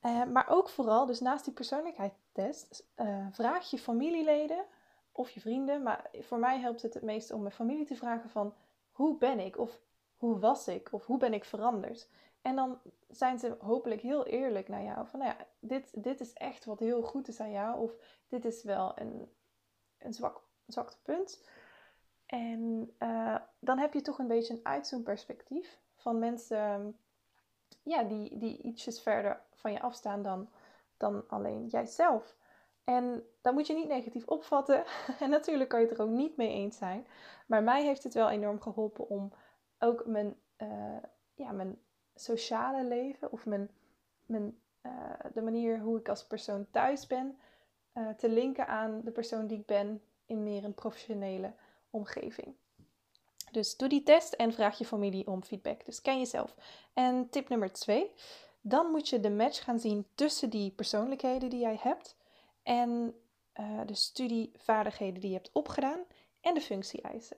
Eh, 0.00 0.24
maar 0.24 0.48
ook 0.48 0.68
vooral, 0.68 1.06
dus 1.06 1.20
naast 1.20 1.44
die 1.44 1.54
persoonlijkheidstest, 1.54 2.86
vraag 3.30 3.70
je 3.70 3.78
familieleden 3.78 4.64
of 5.12 5.30
je 5.30 5.40
vrienden. 5.40 5.82
Maar 5.82 6.10
voor 6.20 6.38
mij 6.38 6.60
helpt 6.60 6.82
het 6.82 6.94
het 6.94 7.02
meest 7.02 7.32
om 7.32 7.40
mijn 7.40 7.54
familie 7.54 7.86
te 7.86 7.96
vragen 7.96 8.30
van 8.30 8.54
hoe 8.90 9.18
ben 9.18 9.38
ik? 9.40 9.58
Of 9.58 9.80
hoe 10.16 10.38
was 10.38 10.68
ik? 10.68 10.92
Of 10.92 11.06
hoe 11.06 11.18
ben 11.18 11.34
ik 11.34 11.44
veranderd? 11.44 12.08
En 12.44 12.56
dan 12.56 12.78
zijn 13.08 13.38
ze 13.38 13.56
hopelijk 13.60 14.00
heel 14.00 14.26
eerlijk 14.26 14.68
naar 14.68 14.82
jou. 14.82 15.06
Van 15.06 15.18
nou 15.18 15.34
ja, 15.38 15.46
dit, 15.60 16.02
dit 16.02 16.20
is 16.20 16.32
echt 16.32 16.64
wat 16.64 16.78
heel 16.78 17.02
goed 17.02 17.28
is 17.28 17.40
aan 17.40 17.50
jou. 17.50 17.80
Of 17.80 17.92
dit 18.28 18.44
is 18.44 18.62
wel 18.62 18.92
een, 18.98 19.32
een 19.98 20.14
zwak, 20.14 20.42
zwakte 20.66 20.96
punt. 21.02 21.48
En 22.26 22.94
uh, 22.98 23.36
dan 23.58 23.78
heb 23.78 23.92
je 23.92 24.00
toch 24.00 24.18
een 24.18 24.26
beetje 24.26 24.54
een 24.54 24.64
uitzoomperspectief 24.64 25.78
van 25.96 26.18
mensen 26.18 26.98
ja, 27.82 28.02
die, 28.02 28.38
die 28.38 28.62
ietsjes 28.62 29.00
verder 29.00 29.42
van 29.54 29.72
je 29.72 29.80
afstaan 29.80 30.22
dan, 30.22 30.48
dan 30.96 31.28
alleen 31.28 31.66
jijzelf. 31.66 32.36
En 32.84 33.22
dat 33.40 33.54
moet 33.54 33.66
je 33.66 33.74
niet 33.74 33.88
negatief 33.88 34.26
opvatten. 34.26 34.84
en 35.20 35.30
natuurlijk 35.30 35.70
kan 35.70 35.80
je 35.80 35.86
het 35.86 35.98
er 35.98 36.04
ook 36.04 36.10
niet 36.10 36.36
mee 36.36 36.52
eens 36.52 36.76
zijn. 36.76 37.06
Maar 37.46 37.62
mij 37.62 37.84
heeft 37.84 38.02
het 38.02 38.14
wel 38.14 38.30
enorm 38.30 38.60
geholpen 38.60 39.08
om 39.08 39.32
ook 39.78 40.06
mijn, 40.06 40.36
uh, 40.58 41.02
ja, 41.34 41.52
mijn 41.52 41.78
sociale 42.14 42.84
leven 42.84 43.32
of 43.32 43.46
mijn, 43.46 43.70
mijn, 44.26 44.58
uh, 44.82 44.92
de 45.34 45.42
manier 45.42 45.78
hoe 45.78 45.98
ik 45.98 46.08
als 46.08 46.26
persoon 46.26 46.66
thuis 46.70 47.06
ben, 47.06 47.38
uh, 47.94 48.08
te 48.08 48.28
linken 48.28 48.66
aan 48.66 49.00
de 49.04 49.10
persoon 49.10 49.46
die 49.46 49.58
ik 49.58 49.66
ben 49.66 50.02
in 50.26 50.42
meer 50.42 50.64
een 50.64 50.74
professionele 50.74 51.52
omgeving. 51.90 52.54
Dus 53.50 53.76
doe 53.76 53.88
die 53.88 54.02
test 54.02 54.32
en 54.32 54.52
vraag 54.52 54.78
je 54.78 54.84
familie 54.84 55.26
om 55.26 55.42
feedback. 55.42 55.84
Dus 55.84 56.00
ken 56.00 56.18
jezelf. 56.18 56.54
En 56.92 57.28
tip 57.30 57.48
nummer 57.48 57.72
twee. 57.72 58.10
Dan 58.60 58.90
moet 58.90 59.08
je 59.08 59.20
de 59.20 59.30
match 59.30 59.64
gaan 59.64 59.78
zien 59.78 60.06
tussen 60.14 60.50
die 60.50 60.70
persoonlijkheden 60.70 61.50
die 61.50 61.60
jij 61.60 61.78
hebt 61.80 62.16
en 62.62 63.14
uh, 63.60 63.80
de 63.86 63.94
studievaardigheden 63.94 65.20
die 65.20 65.30
je 65.30 65.36
hebt 65.36 65.52
opgedaan 65.52 66.00
en 66.40 66.54
de 66.54 66.60
functie-eisen. 66.60 67.36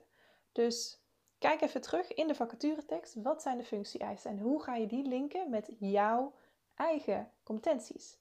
Dus 0.51 0.99
kijk 1.37 1.61
even 1.61 1.81
terug 1.81 2.13
in 2.13 2.27
de 2.27 2.35
vacaturetekst. 2.35 3.15
Wat 3.15 3.41
zijn 3.41 3.57
de 3.57 3.63
functie-eisen 3.63 4.31
en 4.31 4.39
hoe 4.39 4.63
ga 4.63 4.75
je 4.75 4.87
die 4.87 5.07
linken 5.07 5.49
met 5.49 5.71
jouw 5.79 6.33
eigen 6.75 7.31
competenties? 7.43 8.19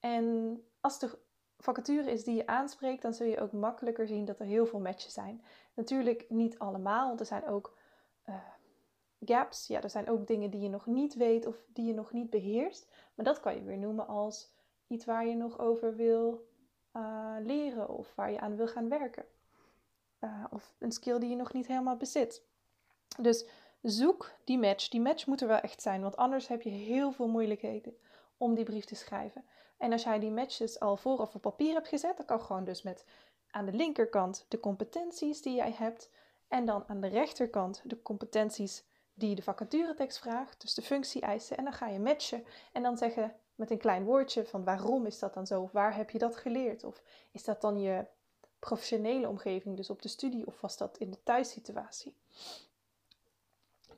En 0.00 0.58
als 0.80 0.98
de 0.98 1.18
vacature 1.58 2.10
is 2.10 2.24
die 2.24 2.34
je 2.34 2.46
aanspreekt, 2.46 3.02
dan 3.02 3.14
zul 3.14 3.26
je 3.26 3.40
ook 3.40 3.52
makkelijker 3.52 4.06
zien 4.06 4.24
dat 4.24 4.40
er 4.40 4.46
heel 4.46 4.66
veel 4.66 4.80
matches 4.80 5.12
zijn. 5.12 5.44
Natuurlijk 5.74 6.24
niet 6.28 6.58
allemaal, 6.58 7.06
want 7.08 7.20
er 7.20 7.26
zijn 7.26 7.46
ook 7.46 7.78
uh, 8.28 8.34
gaps. 9.20 9.66
Ja, 9.66 9.82
er 9.82 9.90
zijn 9.90 10.08
ook 10.08 10.26
dingen 10.26 10.50
die 10.50 10.60
je 10.60 10.68
nog 10.68 10.86
niet 10.86 11.14
weet 11.14 11.46
of 11.46 11.56
die 11.66 11.86
je 11.86 11.94
nog 11.94 12.12
niet 12.12 12.30
beheerst. 12.30 12.90
Maar 13.14 13.24
dat 13.24 13.40
kan 13.40 13.54
je 13.54 13.62
weer 13.62 13.78
noemen 13.78 14.06
als 14.06 14.52
iets 14.86 15.04
waar 15.04 15.26
je 15.26 15.34
nog 15.34 15.58
over 15.58 15.96
wil 15.96 16.48
uh, 16.92 17.36
leren 17.40 17.88
of 17.88 18.14
waar 18.14 18.30
je 18.30 18.40
aan 18.40 18.56
wil 18.56 18.68
gaan 18.68 18.88
werken. 18.88 19.24
Uh, 20.24 20.44
of 20.50 20.74
een 20.78 20.92
skill 20.92 21.18
die 21.18 21.30
je 21.30 21.36
nog 21.36 21.52
niet 21.52 21.66
helemaal 21.66 21.96
bezit. 21.96 22.42
Dus 23.18 23.46
zoek 23.82 24.32
die 24.44 24.58
match. 24.58 24.88
Die 24.88 25.00
match 25.00 25.26
moet 25.26 25.40
er 25.40 25.48
wel 25.48 25.58
echt 25.60 25.82
zijn, 25.82 26.02
want 26.02 26.16
anders 26.16 26.48
heb 26.48 26.62
je 26.62 26.70
heel 26.70 27.12
veel 27.12 27.28
moeilijkheden 27.28 27.96
om 28.36 28.54
die 28.54 28.64
brief 28.64 28.84
te 28.84 28.94
schrijven. 28.94 29.44
En 29.78 29.92
als 29.92 30.02
jij 30.02 30.18
die 30.18 30.30
matches 30.30 30.80
al 30.80 30.96
vooraf 30.96 31.34
op 31.34 31.40
papier 31.40 31.74
hebt 31.74 31.88
gezet, 31.88 32.16
dan 32.16 32.26
kan 32.26 32.40
gewoon 32.40 32.64
dus 32.64 32.82
met 32.82 33.04
aan 33.50 33.64
de 33.64 33.72
linkerkant 33.72 34.44
de 34.48 34.60
competenties 34.60 35.42
die 35.42 35.54
jij 35.54 35.72
hebt 35.72 36.10
en 36.48 36.64
dan 36.66 36.84
aan 36.86 37.00
de 37.00 37.08
rechterkant 37.08 37.82
de 37.84 38.02
competenties 38.02 38.84
die 39.14 39.34
de 39.34 39.42
vacaturetekst 39.42 40.18
vraagt, 40.18 40.60
dus 40.60 40.74
de 40.74 40.82
functie-eisen. 40.82 41.56
En 41.56 41.64
dan 41.64 41.72
ga 41.72 41.88
je 41.88 41.98
matchen 41.98 42.44
en 42.72 42.82
dan 42.82 42.98
zeggen 42.98 43.34
met 43.54 43.70
een 43.70 43.78
klein 43.78 44.04
woordje 44.04 44.46
van 44.46 44.64
waarom 44.64 45.06
is 45.06 45.18
dat 45.18 45.34
dan 45.34 45.46
zo? 45.46 45.62
Of 45.62 45.72
waar 45.72 45.96
heb 45.96 46.10
je 46.10 46.18
dat 46.18 46.36
geleerd? 46.36 46.84
Of 46.84 47.02
is 47.30 47.44
dat 47.44 47.60
dan 47.60 47.80
je 47.80 48.06
professionele 48.64 49.28
omgeving, 49.28 49.76
dus 49.76 49.90
op 49.90 50.02
de 50.02 50.08
studie, 50.08 50.46
of 50.46 50.60
was 50.60 50.76
dat 50.76 50.98
in 50.98 51.10
de 51.10 51.22
thuissituatie? 51.22 52.14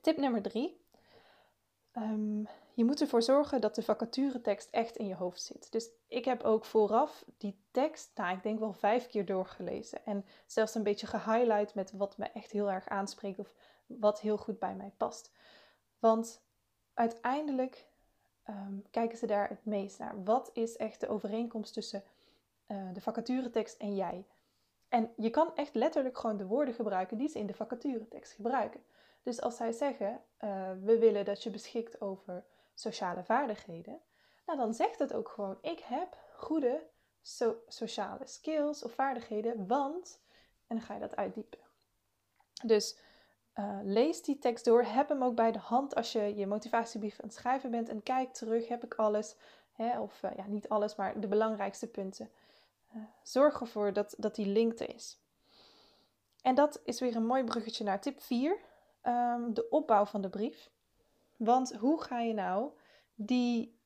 Tip 0.00 0.16
nummer 0.16 0.42
drie. 0.42 0.80
Ehm, 1.92 2.38
je 2.74 2.84
moet 2.84 3.00
ervoor 3.00 3.22
zorgen 3.22 3.60
dat 3.60 3.74
de 3.74 3.82
vacaturetekst 3.82 4.70
echt 4.70 4.96
in 4.96 5.06
je 5.06 5.14
hoofd 5.14 5.42
zit. 5.42 5.72
Dus 5.72 5.88
ik 6.08 6.24
heb 6.24 6.42
ook 6.42 6.64
vooraf 6.64 7.24
die 7.38 7.56
tekst, 7.70 8.10
nou, 8.14 8.36
ik 8.36 8.42
denk 8.42 8.58
wel 8.58 8.72
vijf 8.72 9.06
keer 9.06 9.26
doorgelezen. 9.26 10.04
En 10.04 10.24
zelfs 10.46 10.74
een 10.74 10.82
beetje 10.82 11.06
gehighlight 11.06 11.74
met 11.74 11.92
wat 11.92 12.18
me 12.18 12.24
echt 12.24 12.50
heel 12.50 12.70
erg 12.70 12.88
aanspreekt 12.88 13.38
of 13.38 13.54
wat 13.86 14.20
heel 14.20 14.36
goed 14.36 14.58
bij 14.58 14.74
mij 14.74 14.92
past. 14.96 15.30
Want 15.98 16.40
uiteindelijk 16.94 17.86
um, 18.48 18.84
kijken 18.90 19.18
ze 19.18 19.26
daar 19.26 19.48
het 19.48 19.64
meest 19.64 19.98
naar. 19.98 20.24
Wat 20.24 20.50
is 20.52 20.76
echt 20.76 21.00
de 21.00 21.08
overeenkomst 21.08 21.72
tussen 21.72 22.02
uh, 22.66 22.92
de 22.92 23.00
vacaturetekst 23.00 23.78
en 23.78 23.94
jij? 23.94 24.24
En 24.96 25.12
je 25.16 25.30
kan 25.30 25.54
echt 25.54 25.74
letterlijk 25.74 26.18
gewoon 26.18 26.36
de 26.36 26.46
woorden 26.46 26.74
gebruiken 26.74 27.18
die 27.18 27.28
ze 27.28 27.38
in 27.38 27.46
de 27.46 27.54
vacaturetekst 27.54 28.32
gebruiken. 28.32 28.84
Dus 29.22 29.40
als 29.40 29.56
zij 29.56 29.72
zeggen, 29.72 30.20
uh, 30.44 30.70
we 30.82 30.98
willen 30.98 31.24
dat 31.24 31.42
je 31.42 31.50
beschikt 31.50 32.00
over 32.00 32.44
sociale 32.74 33.24
vaardigheden, 33.24 34.00
nou 34.46 34.58
dan 34.58 34.74
zegt 34.74 34.98
het 34.98 35.12
ook 35.12 35.28
gewoon, 35.28 35.58
ik 35.60 35.78
heb 35.78 36.18
goede 36.34 36.86
so 37.22 37.56
sociale 37.68 38.26
skills 38.26 38.82
of 38.82 38.92
vaardigheden, 38.92 39.66
want, 39.66 40.20
en 40.66 40.76
dan 40.76 40.84
ga 40.84 40.94
je 40.94 41.00
dat 41.00 41.16
uitdiepen. 41.16 41.58
Dus 42.64 42.98
uh, 43.54 43.78
lees 43.82 44.22
die 44.22 44.38
tekst 44.38 44.64
door, 44.64 44.82
heb 44.82 45.08
hem 45.08 45.22
ook 45.22 45.34
bij 45.34 45.52
de 45.52 45.58
hand 45.58 45.94
als 45.94 46.12
je 46.12 46.36
je 46.36 46.46
motivatiebrief 46.46 47.20
aan 47.20 47.28
het 47.28 47.36
schrijven 47.36 47.70
bent 47.70 47.88
en 47.88 48.02
kijk 48.02 48.32
terug, 48.32 48.68
heb 48.68 48.84
ik 48.84 48.94
alles, 48.94 49.36
hè, 49.72 50.00
of 50.00 50.22
uh, 50.22 50.30
ja, 50.36 50.46
niet 50.46 50.68
alles, 50.68 50.94
maar 50.94 51.20
de 51.20 51.28
belangrijkste 51.28 51.86
punten. 51.86 52.30
Zorg 53.22 53.60
ervoor 53.60 53.92
dat, 53.92 54.14
dat 54.18 54.34
die 54.34 54.46
link 54.46 54.80
er 54.80 54.94
is. 54.94 55.18
En 56.42 56.54
dat 56.54 56.80
is 56.84 57.00
weer 57.00 57.16
een 57.16 57.26
mooi 57.26 57.44
bruggetje 57.44 57.84
naar 57.84 58.00
tip 58.00 58.20
4, 58.20 58.50
um, 58.52 58.58
ehm, 59.00 59.52
de 59.52 59.68
opbouw 59.68 60.04
van 60.04 60.20
de 60.20 60.28
brief. 60.28 60.70
Want 61.36 61.74
hoe 61.74 62.02
ga 62.02 62.20
je 62.20 62.34
nou 62.34 62.70
die, 63.14 63.78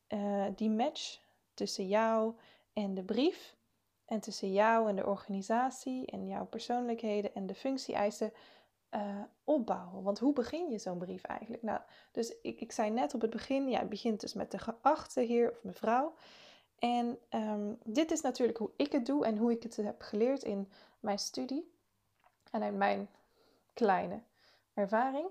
die 0.55 0.71
match 0.71 1.21
tussen 1.55 1.89
jou 1.89 2.35
en 2.73 2.95
de 2.95 3.03
brief 3.03 3.57
en 4.05 4.21
tussen 4.21 4.53
jou 4.53 4.89
en 4.89 4.97
de 4.97 5.07
organisatie 5.07 6.07
en 6.07 6.27
jouw 6.27 6.47
persoonlijkheden 6.47 7.35
en 7.35 7.47
de 7.47 7.55
functie-eisen 7.55 8.33
uh, 8.95 9.23
opbouwen. 9.45 10.03
Want 10.03 10.19
hoe 10.19 10.33
begin 10.33 10.71
je 10.71 10.79
zo'n 10.79 10.99
brief 10.99 11.23
eigenlijk? 11.23 11.63
Nou, 11.63 11.81
dus 12.13 12.35
ik, 12.43 12.61
ik 12.61 12.73
zei 12.73 12.91
net 12.91 13.15
op 13.15 13.21
het 13.21 13.31
begin, 13.31 13.69
ja, 13.69 13.79
het 13.79 13.89
begint 13.89 14.21
dus 14.21 14.35
met 14.35 14.51
de 14.51 14.59
geachte 14.59 15.21
heer 15.21 15.51
of 15.51 15.63
mevrouw. 15.63 16.15
En 16.81 17.19
um, 17.31 17.79
dit 17.85 18.11
is 18.11 18.21
natuurlijk 18.21 18.59
hoe 18.59 18.71
ik 18.77 18.93
het 18.93 19.07
doe 19.07 19.25
en 19.25 19.37
hoe 19.37 19.51
ik 19.51 19.63
het 19.63 19.77
heb 19.77 20.03
geleerd 20.03 20.43
in 20.43 20.69
mijn 21.01 21.19
studie 21.19 21.73
en 22.51 22.63
in 22.63 22.77
mijn 22.77 23.09
kleine 23.75 24.21
ervaring. 24.75 25.27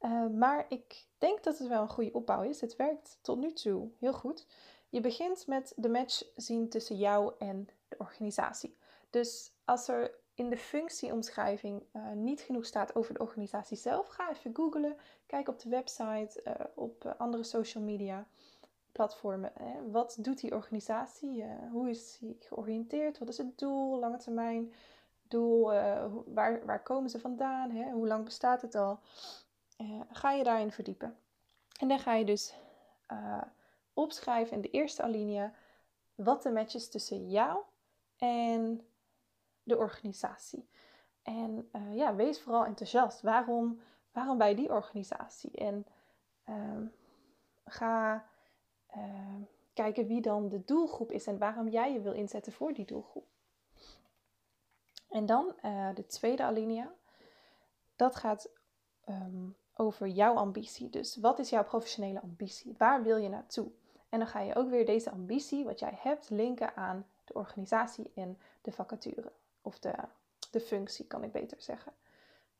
Uh, 0.00 0.26
maar 0.26 0.66
ik 0.68 1.04
denk 1.18 1.42
dat 1.42 1.58
het 1.58 1.68
wel 1.68 1.82
een 1.82 1.88
goede 1.88 2.12
opbouw 2.12 2.42
is. 2.42 2.60
Het 2.60 2.76
werkt 2.76 3.18
tot 3.22 3.38
nu 3.38 3.52
toe 3.52 3.88
heel 3.98 4.12
goed. 4.12 4.46
Je 4.88 5.00
begint 5.00 5.46
met 5.46 5.72
de 5.76 5.88
match 5.88 6.22
zien 6.36 6.68
tussen 6.68 6.96
jou 6.96 7.32
en 7.38 7.68
de 7.88 7.96
organisatie. 7.98 8.76
Dus 9.10 9.52
als 9.64 9.88
er 9.88 10.14
in 10.34 10.50
de 10.50 10.56
functieomschrijving 10.56 11.82
uh, 11.92 12.10
niet 12.12 12.40
genoeg 12.40 12.66
staat 12.66 12.94
over 12.94 13.14
de 13.14 13.20
organisatie 13.20 13.76
zelf, 13.76 14.06
ga 14.06 14.30
even 14.30 14.54
googlen. 14.54 14.96
Kijk 15.26 15.48
op 15.48 15.58
de 15.58 15.68
website, 15.68 16.42
op 16.74 17.14
andere 17.18 17.44
social 17.44 17.84
media 17.84 18.26
platformen. 18.92 19.52
Hè. 19.54 19.90
Wat 19.90 20.16
doet 20.20 20.40
die 20.40 20.54
organisatie? 20.54 21.44
hoe 21.70 21.90
is 21.90 22.18
die 22.18 22.36
georiënteerd? 22.40 23.18
Wat 23.18 23.28
is 23.28 23.38
het 23.38 23.58
doel, 23.58 23.98
lange 23.98 24.16
termijn 24.16 24.72
doel? 25.28 25.64
waar, 26.26 26.66
waar 26.66 26.82
komen 26.82 27.10
ze 27.10 27.20
vandaan? 27.20 27.70
Hè? 27.70 27.90
Hoe 27.90 28.06
lang 28.06 28.24
bestaat 28.24 28.62
het 28.62 28.74
al? 28.74 29.00
ga 30.10 30.30
je 30.32 30.44
daarin 30.44 30.72
verdiepen. 30.72 31.16
En 31.80 31.88
dan 31.88 31.98
ga 31.98 32.14
je 32.14 32.24
dus 32.24 32.54
opschrijven 33.92 34.56
in 34.56 34.62
de 34.62 34.70
eerste 34.70 35.02
alinea 35.02 35.52
wat 36.14 36.42
de 36.42 36.50
matches 36.50 36.88
tussen 36.88 37.30
jou 37.30 37.62
en 38.16 38.86
de 39.62 39.76
organisatie. 39.76 40.68
En 41.22 41.68
ja, 41.90 42.14
wees 42.14 42.40
vooral 42.40 42.64
enthousiast. 42.64 43.20
Waarom, 43.20 43.80
waarom 44.12 44.38
bij 44.38 44.54
die 44.54 44.70
organisatie? 44.70 45.50
En 45.50 45.86
uh, 46.48 46.86
ga 47.64 48.26
uh, 48.96 49.02
kijken 49.72 50.06
wie 50.06 50.20
dan 50.20 50.48
de 50.48 50.64
doelgroep 50.64 51.10
is 51.10 51.26
en 51.26 51.38
waarom 51.38 51.68
jij 51.68 51.92
je 51.92 52.00
wil 52.00 52.12
inzetten 52.12 52.52
voor 52.52 52.72
die 52.72 52.84
doelgroep. 52.84 53.26
En 55.12 55.26
dan 55.26 55.54
eh, 55.60 55.88
de 55.94 56.06
tweede 56.06 56.42
alinea. 56.42 56.92
Dat 57.96 58.16
gaat 58.16 58.50
um, 59.08 59.56
over 59.74 60.06
jouw 60.06 60.34
ambitie. 60.34 60.90
Dus 60.90 61.16
wat 61.16 61.38
is 61.38 61.50
jouw 61.50 61.64
professionele 61.64 62.20
ambitie? 62.20 62.74
Waar 62.78 63.02
wil 63.02 63.16
je 63.16 63.28
naartoe? 63.28 63.70
En 64.08 64.18
dan 64.18 64.28
ga 64.28 64.40
je 64.40 64.54
ook 64.54 64.70
weer 64.70 64.86
deze 64.86 65.10
ambitie, 65.10 65.64
wat 65.64 65.78
jij 65.78 65.98
hebt, 65.98 66.30
linken 66.30 66.76
aan 66.76 67.06
de 67.24 67.34
organisatie 67.34 68.10
en 68.14 68.38
de 68.62 68.72
vacature. 68.72 69.32
Of 69.62 69.78
de, 69.78 69.94
de 70.50 70.60
functie, 70.60 71.06
kan 71.06 71.24
ik 71.24 71.32
beter 71.32 71.62
zeggen. 71.62 71.92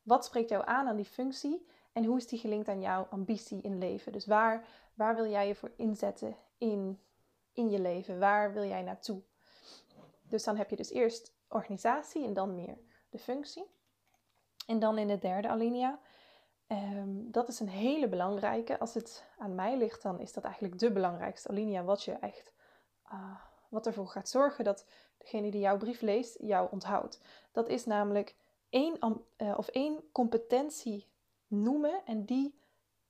Wat 0.03 0.25
spreekt 0.25 0.49
jou 0.49 0.67
aan 0.67 0.89
aan 0.89 0.97
die 0.97 1.05
functie 1.05 1.67
en 1.93 2.05
hoe 2.05 2.17
is 2.17 2.27
die 2.27 2.39
gelinkt 2.39 2.69
aan 2.69 2.81
jouw 2.81 3.07
ambitie 3.11 3.63
in 3.63 3.79
leven? 3.79 4.13
Dus 4.13 4.27
waar, 4.27 4.67
waar 4.95 5.15
wil 5.15 5.27
jij 5.27 5.47
je 5.47 5.55
voor 5.55 5.73
inzetten 5.77 6.37
in 6.59 7.01
in 7.53 7.71
je 7.71 7.81
leven? 7.81 8.19
Waar 8.19 8.53
wil 8.53 8.65
jij 8.65 8.83
naartoe? 8.83 9.23
Dus 10.23 10.45
dan 10.45 10.57
heb 10.57 10.71
je 10.71 10.77
dus 10.77 10.91
eerst 10.91 11.35
organisatie 11.49 12.25
en 12.25 12.33
dan 12.33 12.55
meer 12.55 12.79
de 13.11 13.19
functie. 13.19 13.71
En 14.67 14.79
dan 14.79 14.99
in 14.99 15.09
de 15.09 15.19
derde 15.19 15.49
alinea, 15.49 16.01
ehm, 16.67 17.31
dat 17.31 17.49
is 17.49 17.61
een 17.61 17.69
hele 17.69 18.09
belangrijke. 18.09 18.79
Als 18.79 18.95
het 18.95 19.25
aan 19.39 19.55
mij 19.55 19.77
ligt, 19.77 20.03
dan 20.03 20.21
is 20.21 20.33
dat 20.33 20.45
eigenlijk 20.45 20.79
de 20.79 20.93
belangrijkste 20.93 21.49
alinea. 21.49 21.85
Wat 21.85 22.03
je 22.03 22.13
echt, 22.13 22.53
uh, 23.13 23.37
wat 23.69 23.87
ervoor 23.87 24.07
gaat 24.07 24.29
zorgen 24.29 24.65
dat 24.65 24.87
degene 25.19 25.51
die 25.51 25.61
jouw 25.61 25.77
brief 25.77 26.01
leest, 26.01 26.37
jou 26.41 26.69
onthoudt. 26.71 27.21
Dat 27.53 27.69
is 27.69 27.85
namelijk 27.85 28.37
één, 28.69 29.25
uh, 29.37 29.59
of 29.59 29.69
één 29.69 30.11
competentie 30.13 31.11
noemen 31.53 32.05
en 32.05 32.25
die 32.25 32.61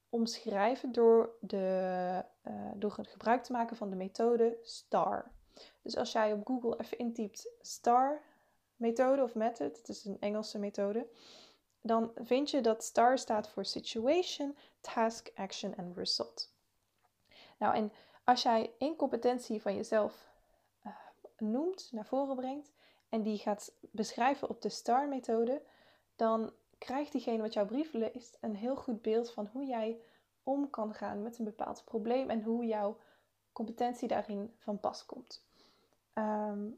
omschrijven 0.08 0.92
door, 0.92 1.36
de, 1.40 2.24
uh, 2.48 2.70
door 2.74 2.90
gebruik 2.90 3.42
te 3.42 3.52
maken 3.52 3.76
van 3.76 3.90
de 3.90 3.96
methode 3.96 4.58
STAR. 4.62 5.30
Dus 5.82 5.96
als 5.96 6.12
jij 6.12 6.32
op 6.32 6.46
Google 6.46 6.80
even 6.80 6.98
intypt 6.98 7.48
STAR 7.60 8.22
methode 8.76 9.22
of 9.22 9.34
method, 9.34 9.76
het 9.76 9.88
is 9.88 10.04
een 10.04 10.20
Engelse 10.20 10.58
methode, 10.58 11.06
dan 11.80 12.12
vind 12.14 12.50
je 12.50 12.60
dat 12.60 12.84
STAR 12.84 13.18
staat 13.18 13.48
voor 13.48 13.64
Situation, 13.64 14.56
Task, 14.80 15.30
Action 15.34 15.74
en 15.74 15.92
Result. 15.94 16.54
Nou, 17.58 17.74
en 17.74 17.92
als 18.24 18.42
jij 18.42 18.72
één 18.78 18.96
competentie 18.96 19.62
van 19.62 19.74
jezelf 19.74 20.30
uh, 20.86 20.92
noemt, 21.38 21.88
naar 21.92 22.06
voren 22.06 22.36
brengt 22.36 22.72
en 23.08 23.22
die 23.22 23.38
gaat 23.38 23.72
beschrijven 23.80 24.48
op 24.48 24.62
de 24.62 24.68
STAR-methode, 24.68 25.62
dan 26.16 26.52
krijgt 26.84 27.12
diegene 27.12 27.42
wat 27.42 27.52
jouw 27.52 27.66
brief 27.66 27.92
leest 27.92 28.38
een 28.40 28.54
heel 28.54 28.76
goed 28.76 29.02
beeld 29.02 29.30
van 29.30 29.48
hoe 29.52 29.64
jij 29.64 30.00
om 30.42 30.70
kan 30.70 30.94
gaan 30.94 31.22
met 31.22 31.38
een 31.38 31.44
bepaald 31.44 31.84
probleem 31.84 32.30
en 32.30 32.42
hoe 32.42 32.64
jouw 32.64 32.96
competentie 33.52 34.08
daarin 34.08 34.54
van 34.58 34.80
pas 34.80 35.06
komt. 35.06 35.46
Ehm, 36.12 36.68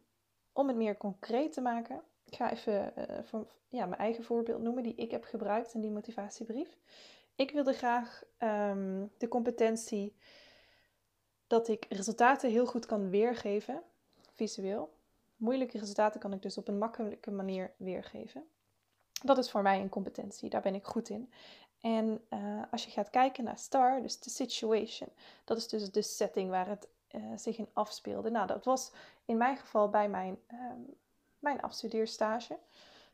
om 0.53 0.69
het 0.69 0.77
meer 0.77 0.97
concreet 0.97 1.53
te 1.53 1.61
maken, 1.61 2.03
ik 2.25 2.35
ga 2.35 2.51
even 2.51 2.93
uh, 3.33 3.41
ja, 3.69 3.87
mijn 3.87 4.01
eigen 4.01 4.25
voorbeeld 4.25 4.63
noemen 4.63 4.83
die 4.83 4.95
ik 4.95 5.11
heb 5.11 5.25
gebruikt 5.25 5.75
in 5.75 5.81
die 5.81 5.91
motivatiebrief. 5.91 6.79
Ik 7.35 7.51
wilde 7.51 7.73
graag 7.73 8.23
um, 8.39 9.11
de 9.19 9.29
competentie 9.29 10.17
dat 11.47 11.69
ik 11.69 11.87
resultaten 11.89 12.51
heel 12.51 12.67
goed 12.67 12.87
kan 12.87 13.11
weergeven, 13.11 13.83
visueel. 14.33 14.93
Moeilijke 15.37 15.79
resultaten 15.79 16.21
kan 16.21 16.33
ik 16.33 16.43
dus 16.43 16.59
op 16.59 16.69
een 16.69 16.79
makkelijke 16.79 17.31
manier 17.31 17.73
weergeven. 17.77 18.45
Dat 19.25 19.39
is 19.39 19.51
voor 19.51 19.63
mij 19.63 19.81
een 19.81 19.89
competentie, 19.89 20.51
daar 20.51 20.61
ben 20.61 20.75
ik 20.75 20.85
goed 20.85 21.09
in. 21.09 21.33
En 21.81 22.25
uh, 22.31 22.63
als 22.71 22.85
je 22.85 22.91
gaat 22.91 23.11
kijken 23.11 23.45
naar 23.45 23.59
STAR, 23.59 24.03
dus 24.03 24.21
de 24.21 24.31
situation, 24.31 25.09
dat 25.45 25.57
is 25.57 25.69
dus 25.69 25.91
de 25.91 26.03
setting 26.03 26.51
waar 26.51 26.69
het 26.69 26.89
uh, 27.11 27.23
zich 27.37 27.59
in 27.59 27.69
afspeelde. 27.73 28.31
Nou, 28.31 28.47
dat 28.47 28.65
was 28.65 28.93
in 29.25 29.37
mijn 29.37 29.57
geval 29.57 29.89
bij 29.89 30.09
mijn, 30.09 30.39
um, 30.53 30.95
mijn 31.39 31.61
afstudeerstage. 31.61 32.59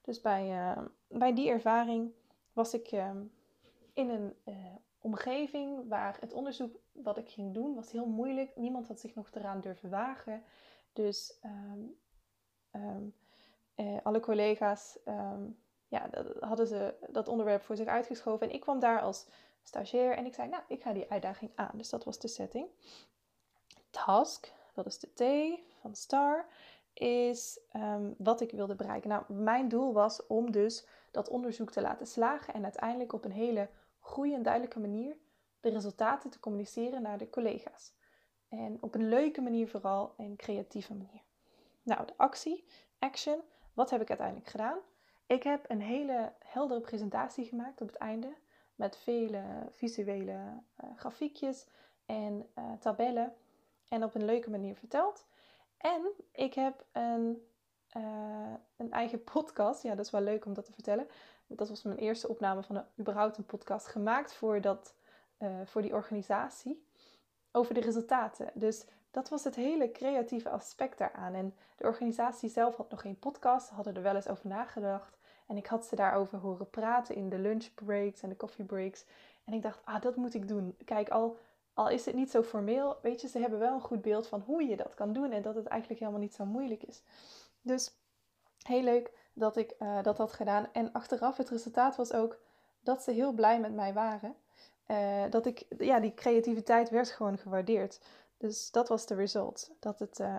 Dus 0.02 0.20
bij, 0.20 0.50
uh, 0.50 0.82
bij 1.08 1.34
die 1.34 1.50
ervaring 1.50 2.12
was 2.52 2.74
ik 2.74 2.92
um, 2.92 3.32
in 3.92 4.08
een 4.08 4.34
omgeving 5.00 5.88
waar 5.88 6.16
het 6.20 6.32
onderzoek 6.32 6.76
wat 6.92 7.18
ik 7.18 7.28
ging 7.28 7.54
doen 7.54 7.74
was 7.74 7.90
heel 7.90 8.06
moeilijk. 8.06 8.56
Niemand 8.56 8.88
had 8.88 9.00
zich 9.00 9.14
nog 9.14 9.30
eraan 9.32 9.60
durven 9.60 9.90
wagen. 9.90 10.42
Dus 10.92 11.38
alle 14.02 14.20
collega's 14.20 14.98
ja, 15.90 16.08
dat, 16.08 16.26
hadden 16.40 16.66
ze 16.66 16.94
dat 17.08 17.28
onderwerp 17.28 17.62
voor 17.62 17.76
zich 17.76 17.86
uitgeschoven. 17.86 18.48
En 18.48 18.54
ik 18.54 18.60
kwam 18.60 18.78
daar 18.78 19.00
als 19.00 19.26
stagiair 19.62 20.16
en 20.16 20.26
ik 20.26 20.34
zei, 20.34 20.48
nou, 20.48 20.62
ik 20.68 20.82
ga 20.82 20.92
die 20.92 21.10
uitdaging 21.10 21.50
aan. 21.54 21.70
Dus 21.74 21.88
dat 21.88 22.04
was 22.04 22.18
de 22.18 22.28
setting. 22.28 22.68
Task, 23.90 24.52
dat 24.74 24.86
is 24.86 24.98
de 24.98 25.12
T 25.14 25.60
van 25.80 25.94
STAR, 25.94 26.46
is 26.92 27.60
um, 27.76 28.14
wat 28.18 28.40
ik 28.40 28.50
wilde 28.50 28.74
bereiken. 28.74 29.08
Nou, 29.08 29.32
mijn 29.32 29.68
doel 29.68 29.92
was 29.92 30.26
om 30.26 30.50
dus 30.50 30.86
dat 31.10 31.28
onderzoek 31.28 31.70
te 31.70 31.80
laten 31.80 32.06
slagen 32.06 32.54
en 32.54 32.62
uiteindelijk 32.62 33.12
op 33.12 33.24
een 33.24 33.32
hele 33.32 33.68
goede 33.98 34.34
en 34.34 34.42
duidelijke 34.42 34.80
manier 34.80 35.16
de 35.60 35.70
resultaten 35.70 36.30
te 36.30 36.40
communiceren 36.40 37.02
naar 37.02 37.18
de 37.18 37.30
collega's. 37.30 37.92
En 38.48 38.78
op 38.80 38.94
een 38.94 39.08
leuke 39.08 39.40
manier 39.40 39.68
vooral 39.68 40.14
en 40.16 40.36
creatieve 40.36 40.94
manier. 40.94 41.22
Nou, 41.82 42.06
de 42.06 42.12
actie, 42.16 42.64
action, 42.98 43.40
wat 43.74 43.90
heb 43.90 44.00
ik 44.00 44.08
uiteindelijk 44.08 44.48
gedaan? 44.48 44.78
Ik 45.30 45.42
heb 45.42 45.64
een 45.68 45.80
hele 45.80 46.32
heldere 46.44 46.80
presentatie 46.80 47.44
gemaakt 47.44 47.80
op 47.80 47.86
het 47.86 47.96
einde. 47.96 48.34
Met 48.74 48.96
vele 48.96 49.42
visuele 49.70 50.32
uh, 50.32 50.90
grafiekjes 50.96 51.66
en 52.06 52.48
uh, 52.58 52.72
tabellen. 52.80 53.34
En 53.88 54.04
op 54.04 54.14
een 54.14 54.24
leuke 54.24 54.50
manier 54.50 54.74
verteld. 54.74 55.26
En 55.76 56.10
ik 56.32 56.54
heb 56.54 56.84
een, 56.92 57.46
uh, 57.96 58.54
een 58.76 58.92
eigen 58.92 59.24
podcast. 59.32 59.82
Ja, 59.82 59.94
dat 59.94 60.04
is 60.04 60.10
wel 60.10 60.20
leuk 60.20 60.44
om 60.44 60.54
dat 60.54 60.64
te 60.64 60.72
vertellen. 60.72 61.08
Dat 61.46 61.68
was 61.68 61.82
mijn 61.82 61.98
eerste 61.98 62.28
opname 62.28 62.62
van 62.62 62.76
een, 62.76 62.84
überhaupt 62.98 63.36
een 63.36 63.46
podcast 63.46 63.86
gemaakt 63.86 64.34
voor, 64.34 64.60
dat, 64.60 64.94
voor 65.64 65.82
die 65.82 65.94
organisatie. 65.94 66.86
Over 67.52 67.74
de 67.74 67.80
resultaten. 67.80 68.50
Dus 68.54 68.86
dat 69.10 69.28
was 69.28 69.44
het 69.44 69.54
hele 69.54 69.92
creatieve 69.92 70.50
aspect 70.50 70.98
daaraan. 70.98 71.34
En 71.34 71.54
de 71.76 71.84
organisatie 71.84 72.48
zelf 72.48 72.76
had 72.76 72.90
nog 72.90 73.00
geen 73.00 73.18
podcast, 73.18 73.68
hadden 73.68 73.94
er 73.94 74.02
wel 74.02 74.14
eens 74.14 74.28
over 74.28 74.46
nagedacht. 74.46 75.18
En 75.50 75.56
ik 75.56 75.66
had 75.66 75.86
ze 75.86 75.96
daarover 75.96 76.38
horen 76.38 76.70
praten 76.70 77.14
in 77.14 77.28
de 77.28 77.38
lunchbreaks 77.38 78.22
en 78.22 78.28
de 78.28 78.36
coffeebreaks. 78.36 79.04
En 79.44 79.52
ik 79.52 79.62
dacht, 79.62 79.80
ah, 79.84 80.02
dat 80.02 80.16
moet 80.16 80.34
ik 80.34 80.48
doen. 80.48 80.76
Kijk, 80.84 81.08
al, 81.08 81.38
al 81.74 81.88
is 81.88 82.04
het 82.04 82.14
niet 82.14 82.30
zo 82.30 82.42
formeel, 82.42 82.96
weet 83.02 83.20
je, 83.20 83.28
ze 83.28 83.38
hebben 83.38 83.58
wel 83.58 83.74
een 83.74 83.80
goed 83.80 84.02
beeld 84.02 84.26
van 84.26 84.40
hoe 84.40 84.64
je 84.64 84.76
dat 84.76 84.94
kan 84.94 85.12
doen. 85.12 85.32
En 85.32 85.42
dat 85.42 85.54
het 85.54 85.66
eigenlijk 85.66 86.00
helemaal 86.00 86.20
niet 86.20 86.34
zo 86.34 86.44
moeilijk 86.44 86.82
is. 86.82 87.02
Dus 87.62 87.92
heel 88.62 88.82
leuk 88.82 89.12
dat 89.32 89.56
ik 89.56 89.74
uh, 89.78 90.02
dat 90.02 90.18
had 90.18 90.32
gedaan. 90.32 90.68
En 90.72 90.92
achteraf, 90.92 91.36
het 91.36 91.48
resultaat 91.48 91.96
was 91.96 92.12
ook 92.12 92.38
dat 92.80 93.02
ze 93.02 93.10
heel 93.10 93.32
blij 93.32 93.60
met 93.60 93.74
mij 93.74 93.92
waren. 93.92 94.34
Uh, 94.86 95.24
dat 95.30 95.46
ik, 95.46 95.66
ja, 95.78 96.00
die 96.00 96.14
creativiteit 96.14 96.90
werd 96.90 97.10
gewoon 97.10 97.38
gewaardeerd. 97.38 98.00
Dus 98.36 98.70
dat 98.70 98.88
was 98.88 99.06
de 99.06 99.14
result. 99.14 99.70
Dat 99.78 99.98
het, 99.98 100.18
uh, 100.18 100.38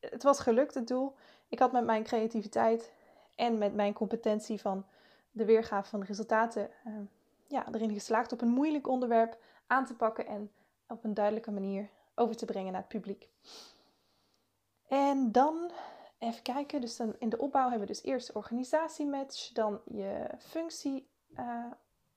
het 0.00 0.22
was 0.22 0.40
gelukt, 0.40 0.74
het 0.74 0.88
doel. 0.88 1.14
Ik 1.48 1.58
had 1.58 1.72
met 1.72 1.84
mijn 1.84 2.02
creativiteit 2.02 2.92
en 3.36 3.58
met 3.58 3.74
mijn 3.74 3.92
competentie 3.92 4.60
van 4.60 4.86
de 5.30 5.44
weergave 5.44 5.88
van 5.88 6.00
de 6.00 6.06
resultaten 6.06 6.70
uh, 6.86 6.94
ja, 7.46 7.66
erin 7.72 7.92
geslaagd 7.92 8.32
op 8.32 8.40
een 8.40 8.48
moeilijk 8.48 8.88
onderwerp 8.88 9.38
aan 9.66 9.84
te 9.84 9.94
pakken 9.94 10.26
en 10.26 10.50
op 10.88 11.04
een 11.04 11.14
duidelijke 11.14 11.50
manier 11.50 11.88
over 12.14 12.36
te 12.36 12.44
brengen 12.44 12.72
naar 12.72 12.80
het 12.80 12.90
publiek. 12.90 13.28
En 14.88 15.32
dan 15.32 15.70
even 16.18 16.42
kijken, 16.42 16.80
dus 16.80 16.96
dan 16.96 17.14
in 17.18 17.28
de 17.28 17.38
opbouw 17.38 17.68
hebben 17.68 17.80
we 17.80 17.92
dus 17.92 18.02
eerst 18.02 18.32
organisatiematch, 18.32 19.52
dan 19.52 19.80
je 19.84 20.30
functie 20.38 21.08
uh, 21.38 21.64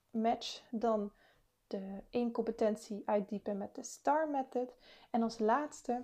match, 0.09 0.61
dan 0.71 1.11
de 1.67 2.03
één 2.09 2.31
competentie 2.31 3.01
uitdiepen 3.05 3.57
met 3.57 3.75
de 3.75 3.83
STAR 3.83 4.29
method 4.29 4.75
en 5.09 5.23
als 5.23 5.39
laatste 5.39 6.01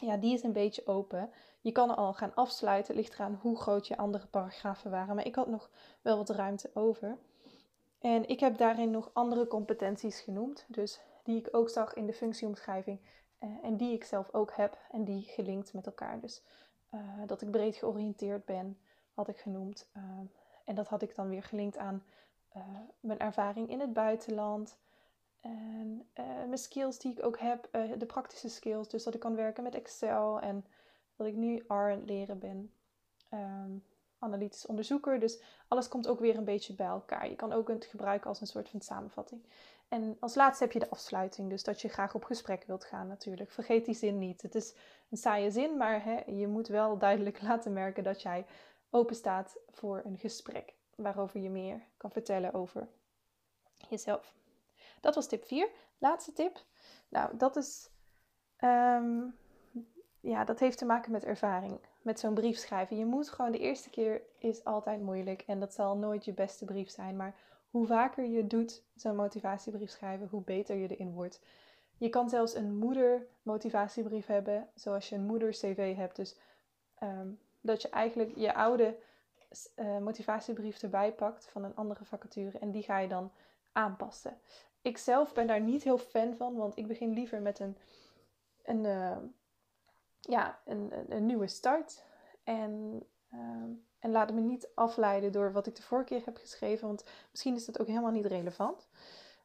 ja, 0.00 0.16
die 0.16 0.32
is 0.34 0.42
een 0.42 0.52
beetje 0.52 0.86
open. 0.86 1.30
Je 1.66 1.72
kan 1.72 1.90
er 1.90 1.96
al 1.96 2.14
gaan 2.14 2.34
afsluiten. 2.34 2.94
Het 2.94 3.02
ligt 3.02 3.14
eraan 3.18 3.38
hoe 3.42 3.56
groot 3.60 3.86
je 3.86 3.96
andere 3.96 4.26
paragrafen 4.26 4.90
waren. 4.90 5.14
Maar 5.14 5.26
ik 5.26 5.34
had 5.34 5.46
nog 5.46 5.70
wel 6.02 6.16
wat 6.16 6.30
ruimte 6.30 6.70
over. 6.74 7.18
En 7.98 8.28
ik 8.28 8.40
heb 8.40 8.56
daarin 8.56 8.90
nog 8.90 9.10
andere 9.12 9.46
competenties 9.46 10.20
genoemd. 10.20 10.64
Dus 10.68 11.00
die 11.22 11.38
ik 11.38 11.48
ook 11.50 11.68
zag 11.68 11.94
in 11.94 12.06
de 12.06 12.12
functieomschrijving. 12.12 12.98
Uh, 13.40 13.50
en 13.62 13.76
die 13.76 13.92
ik 13.92 14.04
zelf 14.04 14.34
ook 14.34 14.52
heb. 14.54 14.78
En 14.90 15.04
die 15.04 15.22
gelinkt 15.22 15.72
met 15.72 15.86
elkaar. 15.86 16.20
Dus 16.20 16.42
uh, 16.94 17.00
dat 17.26 17.42
ik 17.42 17.50
breed 17.50 17.76
georiënteerd 17.76 18.44
ben, 18.44 18.78
had 19.14 19.28
ik 19.28 19.36
genoemd. 19.36 19.88
Uh, 19.96 20.02
en 20.64 20.74
dat 20.74 20.88
had 20.88 21.02
ik 21.02 21.14
dan 21.14 21.28
weer 21.28 21.42
gelinkt 21.42 21.76
aan 21.76 22.04
mijn 23.00 23.18
ervaring 23.18 23.70
in 23.70 23.80
het 23.80 23.92
buitenland. 23.92 24.76
En 25.40 26.08
mijn 26.14 26.58
skills 26.58 26.98
die 26.98 27.12
ik 27.12 27.24
ook 27.24 27.38
heb, 27.38 27.68
de 27.98 28.06
praktische 28.06 28.48
skills. 28.48 28.88
Dus 28.88 29.04
dat 29.04 29.14
ik 29.14 29.20
kan 29.20 29.34
werken 29.34 29.62
met 29.62 29.74
Excel 29.74 30.40
en 30.40 30.64
dat 31.16 31.26
ik 31.26 31.34
nu 31.34 31.56
R 31.68 31.72
aan 31.72 31.90
het 31.90 32.08
leren 32.08 32.38
ben. 32.38 32.72
Um, 33.32 33.84
analytisch 34.18 34.66
onderzoeker. 34.66 35.20
Dus 35.20 35.40
alles 35.68 35.88
komt 35.88 36.08
ook 36.08 36.20
weer 36.20 36.36
een 36.36 36.44
beetje 36.44 36.74
bij 36.74 36.86
elkaar. 36.86 37.28
Je 37.28 37.36
kan 37.36 37.52
ook 37.52 37.68
het 37.68 37.84
gebruiken 37.84 38.28
als 38.28 38.40
een 38.40 38.46
soort 38.46 38.68
van 38.68 38.80
samenvatting. 38.80 39.42
En 39.88 40.16
als 40.20 40.34
laatste 40.34 40.64
heb 40.64 40.72
je 40.72 40.78
de 40.78 40.90
afsluiting. 40.90 41.50
Dus 41.50 41.62
dat 41.62 41.80
je 41.80 41.88
graag 41.88 42.14
op 42.14 42.24
gesprek 42.24 42.64
wilt 42.66 42.84
gaan 42.84 43.06
natuurlijk. 43.06 43.50
Vergeet 43.50 43.84
die 43.84 43.94
zin 43.94 44.18
niet. 44.18 44.42
Het 44.42 44.54
is 44.54 44.74
een 45.10 45.16
saaie 45.16 45.50
zin, 45.50 45.76
maar 45.76 46.04
hè, 46.04 46.20
je 46.26 46.46
moet 46.46 46.68
wel 46.68 46.98
duidelijk 46.98 47.42
laten 47.48 47.72
merken 47.72 48.04
dat 48.04 48.22
jij 48.22 48.46
open 48.90 49.16
staat 49.16 49.56
voor 49.70 50.02
een 50.04 50.18
gesprek. 50.18 50.74
Waarover 50.94 51.40
je 51.40 51.50
meer 51.50 51.80
kan 51.96 52.10
vertellen 52.10 52.54
over 52.54 52.88
jezelf. 53.88 54.34
Dat 55.00 55.14
was 55.14 55.26
tip 55.26 55.44
4. 55.44 55.68
Laatste 55.98 56.32
tip. 56.32 56.64
Nou, 57.08 57.36
dat 57.36 57.56
is. 57.56 57.90
Um, 58.60 59.34
ja, 60.28 60.44
dat 60.44 60.60
heeft 60.60 60.78
te 60.78 60.84
maken 60.84 61.12
met 61.12 61.24
ervaring. 61.24 61.80
Met 62.02 62.20
zo'n 62.20 62.34
brief 62.34 62.56
schrijven. 62.56 62.96
Je 62.96 63.04
moet 63.04 63.28
gewoon 63.28 63.52
de 63.52 63.58
eerste 63.58 63.90
keer 63.90 64.22
is 64.38 64.64
altijd 64.64 65.00
moeilijk. 65.00 65.42
En 65.46 65.60
dat 65.60 65.74
zal 65.74 65.96
nooit 65.96 66.24
je 66.24 66.32
beste 66.32 66.64
brief 66.64 66.90
zijn. 66.90 67.16
Maar 67.16 67.34
hoe 67.70 67.86
vaker 67.86 68.24
je 68.24 68.46
doet 68.46 68.82
zo'n 68.94 69.16
motivatiebrief 69.16 69.90
schrijven, 69.90 70.28
hoe 70.30 70.42
beter 70.42 70.76
je 70.76 70.88
erin 70.88 71.12
wordt. 71.12 71.40
Je 71.98 72.08
kan 72.08 72.28
zelfs 72.28 72.54
een 72.54 72.76
moeder 72.76 73.26
motivatiebrief 73.42 74.26
hebben, 74.26 74.68
zoals 74.74 75.08
je 75.08 75.14
een 75.14 75.26
moeder 75.26 75.50
CV 75.50 75.96
hebt. 75.96 76.16
Dus 76.16 76.36
ehm, 76.98 77.28
dat 77.60 77.82
je 77.82 77.88
eigenlijk 77.88 78.36
je 78.36 78.54
oude 78.54 78.96
uh, 79.76 79.98
motivatiebrief 79.98 80.82
erbij 80.82 81.12
pakt 81.12 81.48
van 81.48 81.64
een 81.64 81.76
andere 81.76 82.04
vacature 82.04 82.58
en 82.58 82.70
die 82.70 82.82
ga 82.82 82.98
je 82.98 83.08
dan 83.08 83.32
aanpassen. 83.72 84.38
Ik 84.82 84.98
zelf 84.98 85.34
ben 85.34 85.46
daar 85.46 85.60
niet 85.60 85.82
heel 85.82 85.98
fan 85.98 86.36
van, 86.36 86.56
want 86.56 86.76
ik 86.76 86.86
begin 86.86 87.12
liever 87.12 87.40
met 87.40 87.58
een, 87.58 87.76
een, 88.64 88.84
uh, 88.84 89.16
ja, 90.26 90.58
een, 90.64 90.92
een, 91.08 91.26
nieuwe 91.26 91.46
start. 91.46 92.04
En, 92.44 93.02
uh, 93.34 93.40
en 93.98 94.10
laat 94.10 94.32
me 94.32 94.40
niet 94.40 94.68
afleiden 94.74 95.32
door 95.32 95.52
wat 95.52 95.66
ik 95.66 95.76
de 95.76 95.82
vorige 95.82 96.08
keer 96.08 96.22
heb 96.24 96.36
geschreven, 96.36 96.86
want 96.86 97.04
misschien 97.30 97.54
is 97.54 97.64
dat 97.64 97.80
ook 97.80 97.86
helemaal 97.86 98.10
niet 98.10 98.26
relevant. 98.26 98.88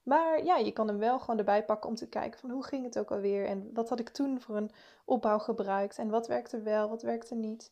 Maar 0.03 0.43
ja, 0.43 0.57
je 0.57 0.71
kan 0.71 0.87
hem 0.87 0.97
wel 0.97 1.19
gewoon 1.19 1.37
erbij 1.37 1.65
pakken 1.65 1.89
om 1.89 1.95
te 1.95 2.09
kijken 2.09 2.39
van 2.39 2.49
hoe 2.49 2.63
ging 2.63 2.83
het 2.83 2.99
ook 2.99 3.11
alweer 3.11 3.45
en 3.45 3.73
wat 3.73 3.89
had 3.89 3.99
ik 3.99 4.09
toen 4.09 4.41
voor 4.41 4.55
een 4.55 4.71
opbouw 5.05 5.39
gebruikt 5.39 5.97
en 5.97 6.09
wat 6.09 6.27
werkte 6.27 6.61
wel, 6.61 6.89
wat 6.89 7.01
werkte 7.01 7.35
niet. 7.35 7.71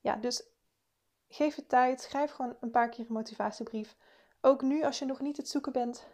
Ja, 0.00 0.16
dus 0.16 0.42
geef 1.28 1.54
het 1.54 1.68
tijd, 1.68 2.00
schrijf 2.00 2.30
gewoon 2.30 2.56
een 2.60 2.70
paar 2.70 2.88
keer 2.88 3.04
een 3.08 3.12
motivatiebrief. 3.12 3.96
Ook 4.40 4.62
nu 4.62 4.84
als 4.84 4.98
je 4.98 5.04
nog 5.04 5.20
niet 5.20 5.36
het 5.36 5.48
zoeken 5.48 5.72
bent 5.72 6.06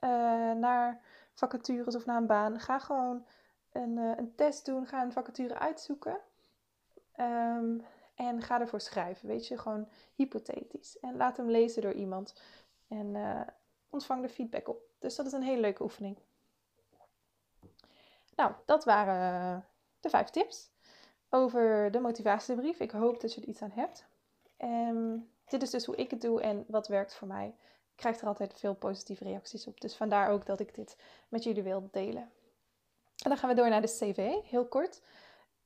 uh, 0.00 0.10
naar 0.52 1.00
vacatures 1.34 1.96
of 1.96 2.06
naar 2.06 2.16
een 2.16 2.26
baan, 2.26 2.60
ga 2.60 2.78
gewoon 2.78 3.26
een, 3.72 3.96
uh, 3.96 4.12
een 4.16 4.34
test 4.34 4.64
doen, 4.64 4.86
ga 4.86 5.02
een 5.02 5.12
vacature 5.12 5.58
uitzoeken. 5.58 6.18
Um, 7.16 7.84
en 8.14 8.42
ga 8.42 8.60
ervoor 8.60 8.80
schrijven, 8.80 9.28
weet 9.28 9.46
je, 9.46 9.58
gewoon 9.58 9.88
hypothetisch. 10.14 10.98
En 10.98 11.16
laat 11.16 11.36
hem 11.36 11.50
lezen 11.50 11.82
door 11.82 11.92
iemand. 11.92 12.34
En 12.88 13.14
uh, 13.14 13.40
ontvang 13.90 14.22
er 14.22 14.28
feedback 14.28 14.68
op. 14.68 14.82
Dus 14.98 15.16
dat 15.16 15.26
is 15.26 15.32
een 15.32 15.42
hele 15.42 15.60
leuke 15.60 15.82
oefening. 15.82 16.18
Nou, 18.36 18.52
dat 18.64 18.84
waren 18.84 19.64
de 20.00 20.10
vijf 20.10 20.28
tips 20.28 20.70
over 21.28 21.90
de 21.90 22.00
motivatiebrief. 22.00 22.80
Ik 22.80 22.90
hoop 22.90 23.20
dat 23.20 23.34
je 23.34 23.40
er 23.40 23.48
iets 23.48 23.62
aan 23.62 23.72
hebt. 23.74 24.06
Um, 24.58 25.30
dit 25.44 25.62
is 25.62 25.70
dus 25.70 25.84
hoe 25.84 25.96
ik 25.96 26.10
het 26.10 26.20
doe 26.20 26.40
en 26.40 26.64
wat 26.68 26.88
werkt 26.88 27.14
voor 27.14 27.28
mij. 27.28 27.46
Ik 27.90 27.96
krijg 27.96 28.20
er 28.20 28.26
altijd 28.26 28.54
veel 28.54 28.74
positieve 28.74 29.24
reacties 29.24 29.66
op. 29.66 29.80
Dus 29.80 29.96
vandaar 29.96 30.30
ook 30.30 30.46
dat 30.46 30.60
ik 30.60 30.74
dit 30.74 30.96
met 31.28 31.44
jullie 31.44 31.62
wil 31.62 31.88
delen. 31.90 32.30
En 33.22 33.30
dan 33.30 33.38
gaan 33.38 33.48
we 33.48 33.54
door 33.54 33.68
naar 33.68 33.80
de 33.80 33.96
CV, 33.98 34.34
heel 34.44 34.66
kort. 34.66 35.00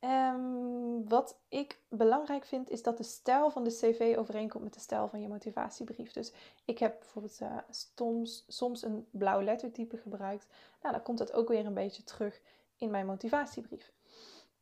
Um, 0.01 1.09
wat 1.09 1.39
ik 1.49 1.81
belangrijk 1.89 2.45
vind, 2.45 2.71
is 2.71 2.83
dat 2.83 2.97
de 2.97 3.03
stijl 3.03 3.51
van 3.51 3.65
de 3.65 3.71
CV 3.71 4.15
overeenkomt 4.19 4.65
met 4.65 4.75
de 4.75 4.81
stijl 4.81 5.09
van 5.09 5.21
je 5.21 5.29
motivatiebrief. 5.29 6.13
Dus 6.13 6.33
ik 6.65 6.79
heb 6.79 6.99
bijvoorbeeld 6.99 7.41
uh, 7.43 7.59
soms, 7.71 8.45
soms 8.49 8.83
een 8.83 9.07
blauw 9.11 9.43
lettertype 9.43 9.97
gebruikt. 9.97 10.47
Nou, 10.83 10.95
dan 10.95 11.03
komt 11.03 11.19
dat 11.19 11.33
ook 11.33 11.49
weer 11.49 11.67
een 11.67 11.75
beetje 11.75 12.05
terug 12.05 12.41
in 12.77 12.91
mijn 12.91 13.07
motivatiebrief. 13.07 13.93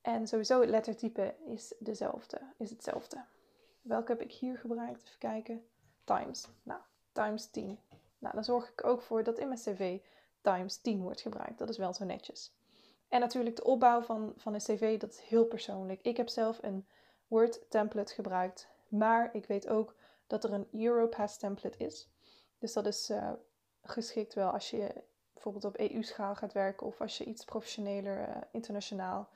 En 0.00 0.26
sowieso 0.26 0.60
het 0.60 0.70
lettertype 0.70 1.34
is, 1.44 1.74
dezelfde, 1.78 2.40
is 2.58 2.70
hetzelfde. 2.70 3.24
Welke 3.80 4.12
heb 4.12 4.20
ik 4.20 4.32
hier 4.32 4.58
gebruikt? 4.58 5.02
Even 5.02 5.18
kijken. 5.18 5.66
Times. 6.04 6.48
Nou, 6.62 6.80
times 7.12 7.46
10. 7.46 7.78
Nou, 8.18 8.34
dan 8.34 8.44
zorg 8.44 8.70
ik 8.70 8.84
ook 8.84 9.02
voor 9.02 9.22
dat 9.22 9.38
in 9.38 9.48
mijn 9.48 9.60
cv 9.60 9.98
times 10.40 10.76
10 10.76 11.02
wordt 11.02 11.20
gebruikt. 11.20 11.58
Dat 11.58 11.68
is 11.68 11.78
wel 11.78 11.92
zo 11.92 12.04
netjes. 12.04 12.52
En 13.12 13.20
natuurlijk 13.20 13.56
de 13.56 13.64
opbouw 13.64 14.00
van, 14.00 14.32
van 14.36 14.54
een 14.54 14.60
cv, 14.60 14.98
dat 15.00 15.10
is 15.10 15.20
heel 15.20 15.44
persoonlijk. 15.44 16.00
Ik 16.02 16.16
heb 16.16 16.28
zelf 16.28 16.58
een 16.62 16.86
Word 17.26 17.70
template 17.70 18.14
gebruikt. 18.14 18.68
Maar 18.88 19.30
ik 19.32 19.46
weet 19.46 19.68
ook 19.68 19.94
dat 20.26 20.44
er 20.44 20.52
een 20.52 20.68
Europass 20.72 21.36
template 21.36 21.84
is. 21.84 22.08
Dus 22.58 22.72
dat 22.72 22.86
is 22.86 23.10
uh, 23.10 23.32
geschikt 23.82 24.34
wel 24.34 24.50
als 24.50 24.70
je 24.70 24.94
bijvoorbeeld 25.32 25.64
op 25.64 25.78
EU-schaal 25.78 26.34
gaat 26.34 26.52
werken 26.52 26.86
of 26.86 27.00
als 27.00 27.18
je 27.18 27.24
iets 27.24 27.44
professioneler, 27.44 28.28
uh, 28.28 28.36
internationaal 28.50 29.28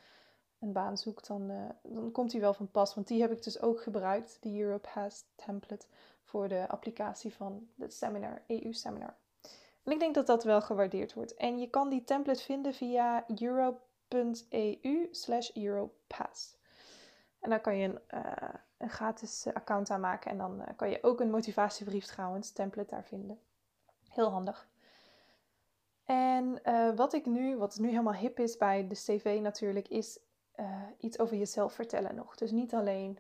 een 0.59 0.73
baan 0.73 0.99
zoekt, 0.99 1.27
dan, 1.27 1.51
uh, 1.51 1.71
dan 1.83 2.11
komt 2.13 2.31
die 2.31 2.41
wel 2.41 2.55
van 2.55 2.71
pas. 2.71 2.95
Want 2.95 3.09
die 3.09 3.21
heb 3.21 3.33
ik 3.33 3.43
dus 3.43 3.61
ook 3.61 3.83
gebruikt, 3.83 4.37
die 4.41 4.63
Europass 4.63 5.25
template, 5.35 5.87
voor 6.23 6.49
de 6.49 6.69
applicatie 6.69 7.35
van 7.35 7.69
het 7.79 7.95
seminar, 7.95 8.43
EU-seminar. 8.47 9.17
En 9.87 9.93
ik 9.93 9.99
denk 9.99 10.15
dat 10.15 10.27
dat 10.27 10.45
wel 10.45 10.63
gewaardeerd 10.63 11.15
wordt. 11.15 11.35
En 11.35 11.59
je 11.59 11.71
kan 11.71 11.89
die 11.89 12.05
template 12.05 12.43
vinden 12.43 12.75
via 12.75 13.25
euro.eu 13.41 15.09
slash 15.11 15.51
Europass. 15.51 16.59
En 17.41 17.51
dan 17.51 17.61
kan 17.61 17.77
je 17.77 17.89
een, 17.89 18.01
uh, 18.15 18.49
een 18.77 18.91
gratis 18.91 19.47
account 19.53 19.91
aanmaken 19.91 20.31
en 20.31 20.39
dan 20.39 20.61
uh, 20.61 20.67
kan 20.77 20.91
je 20.91 21.03
ook 21.03 21.21
een 21.21 21.31
motivatiebrief 21.31 22.05
trouwens, 22.05 22.51
template 22.51 22.91
daar 22.91 23.05
vinden. 23.05 23.41
Heel 24.09 24.31
handig. 24.31 24.69
En 26.05 26.61
wat 26.97 27.13
ik 27.13 27.27
nu, 27.27 27.57
wat 27.57 27.79
nu 27.79 27.89
helemaal 27.89 28.15
hip 28.15 28.39
is 28.39 28.57
bij 28.57 28.89
de 28.89 28.95
CV 28.95 29.39
natuurlijk, 29.43 29.89
is 29.89 30.19
iets 30.99 31.19
over 31.19 31.37
jezelf 31.37 31.73
vertellen 31.73 32.15
nog. 32.15 32.37
Dus 32.37 32.51
niet 32.51 32.75
alleen 32.75 33.19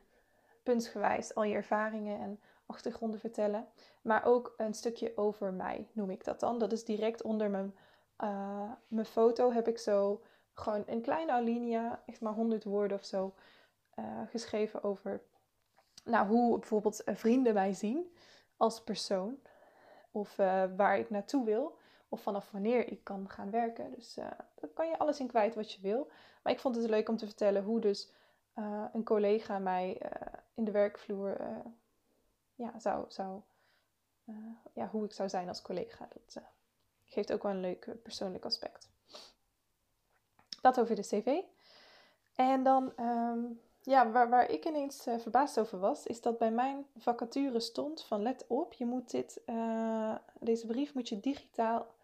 puntsgewijs 0.62 1.35
al 1.35 1.42
je 1.42 1.55
ervaringen 1.55 2.20
en 2.20 2.40
achtergronden 2.66 3.20
vertellen. 3.20 3.68
Maar 4.02 4.24
ook 4.24 4.55
een 4.57 4.74
stukje 4.74 5.16
over 5.16 5.52
mij, 5.52 5.88
noem 5.92 6.11
ik 6.11 6.24
dat 6.24 6.40
dan. 6.40 6.59
Dat 6.59 6.72
is 6.72 6.85
direct 6.85 7.22
onder 7.22 7.50
mijn, 7.50 7.76
uh, 8.20 8.72
mijn 8.88 9.07
foto 9.07 9.52
heb 9.52 9.68
ik 9.68 9.79
zo 9.79 10.22
gewoon 10.52 10.83
een 10.87 11.00
kleine 11.00 11.33
alinea, 11.33 12.02
echt 12.07 12.20
maar 12.20 12.33
100 12.33 12.64
woorden 12.64 12.98
of 12.98 13.05
zo, 13.05 13.35
uh, 13.98 14.20
geschreven 14.31 14.83
over 14.83 15.22
nou, 16.05 16.26
hoe 16.29 16.59
bijvoorbeeld 16.59 17.05
eh, 17.05 17.14
vrienden 17.14 17.55
mij 17.55 17.72
zien 17.72 18.14
als 18.57 18.83
persoon. 18.83 19.38
Of 20.11 20.37
waar 20.76 20.98
ik 20.98 21.11
naartoe 21.11 21.44
wil. 21.44 21.79
Of 22.09 22.20
vanaf 22.20 22.50
wanneer 22.50 22.88
ik 22.88 23.05
kan 23.05 23.29
gaan 23.29 23.50
werken. 23.50 23.90
Dus 23.90 24.14
daar 24.14 24.70
kan 24.74 24.88
je 24.88 24.98
alles 24.98 25.20
in 25.20 25.26
kwijt 25.26 25.55
wat 25.55 25.72
je 25.72 25.81
wil. 25.81 26.11
Maar 26.42 26.52
ik 26.52 26.61
vond 26.61 26.76
het 26.76 26.88
leuk 26.88 27.09
om 27.09 27.16
te 27.16 27.26
vertellen 27.26 27.62
hoe 27.62 27.81
dus 27.81 28.12
een 28.92 29.05
collega 29.05 29.59
mij 29.59 30.00
in 30.55 30.64
de 30.64 30.70
werkvloer 30.70 31.37
ja, 32.57 32.79
zou, 32.79 33.05
zou, 33.09 33.40
uh, 34.25 34.37
ja, 34.73 34.88
hoe 34.88 35.05
ik 35.05 35.12
zou 35.12 35.29
zijn 35.29 35.49
als 35.49 35.62
collega. 35.62 36.09
Dat 36.12 36.35
uh, 36.38 36.49
geeft 37.05 37.33
ook 37.33 37.42
wel 37.42 37.53
een 37.53 37.61
leuk 37.61 38.03
persoonlijk 38.03 38.45
aspect. 38.45 38.88
Dat 40.61 40.81
over 40.81 40.95
de 40.95 41.03
cv. 41.03 41.40
En 42.35 42.62
dan, 42.62 42.92
um, 43.01 43.61
ja, 43.83 44.11
waar, 44.11 44.29
waar 44.31 44.51
ik 44.51 44.64
ineens 44.64 45.03
verbaasd 45.03 45.59
over 45.59 45.79
was, 45.79 46.07
is 46.07 46.21
dat 46.21 46.38
bij 46.38 46.51
mijn 46.51 46.87
vacature 46.97 47.61
stond 47.61 48.05
van 48.05 48.23
let 48.23 48.45
op, 48.47 48.73
je 48.73 48.87
moet 48.87 49.11
dit, 49.11 49.40
deze 50.40 50.66
brief 50.66 50.95
moet 50.95 51.09
je 51.09 51.21
digitaal 51.21 51.95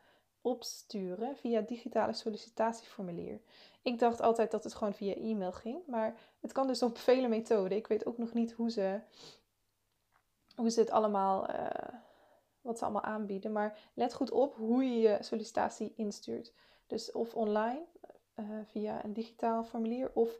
opsturen 0.43 1.37
via 1.37 1.61
digitale 1.61 2.13
sollicitatieformulier. 2.13 3.41
Ik 3.83 3.99
dacht 3.99 4.21
altijd 4.21 4.51
dat 4.51 4.65
het 4.65 4.75
gewoon 4.75 4.95
via 4.95 5.15
e-mail 5.15 5.53
ging, 5.53 5.87
maar 5.87 6.15
het 6.41 6.53
kan 6.53 6.67
dus 6.67 6.83
op 6.83 6.99
vele 7.09 7.29
methoden. 7.29 7.77
Ik 7.77 7.87
weet 7.87 8.07
ook 8.07 8.19
nog 8.19 8.33
niet 8.33 8.53
hoe 8.53 8.71
ze 8.71 9.01
hoe 10.57 10.71
ze 10.71 10.81
het 10.81 10.91
allemaal, 10.91 11.51
uh, 11.51 11.67
wat 12.61 12.79
ze 12.79 12.85
allemaal 12.85 13.03
aanbieden. 13.03 13.53
Maar 13.53 13.79
let 13.95 14.15
goed 14.15 14.31
op 14.31 14.55
hoe 14.55 14.85
je 14.85 14.99
je 14.99 15.19
sollicitatie 15.21 15.93
instuurt. 15.97 16.53
Dus 16.87 17.13
of 17.13 17.35
online, 17.35 17.85
uh, 18.37 18.47
via 18.65 19.05
een 19.05 19.13
digitaal 19.13 19.65
formulier, 19.65 20.11
of 20.15 20.39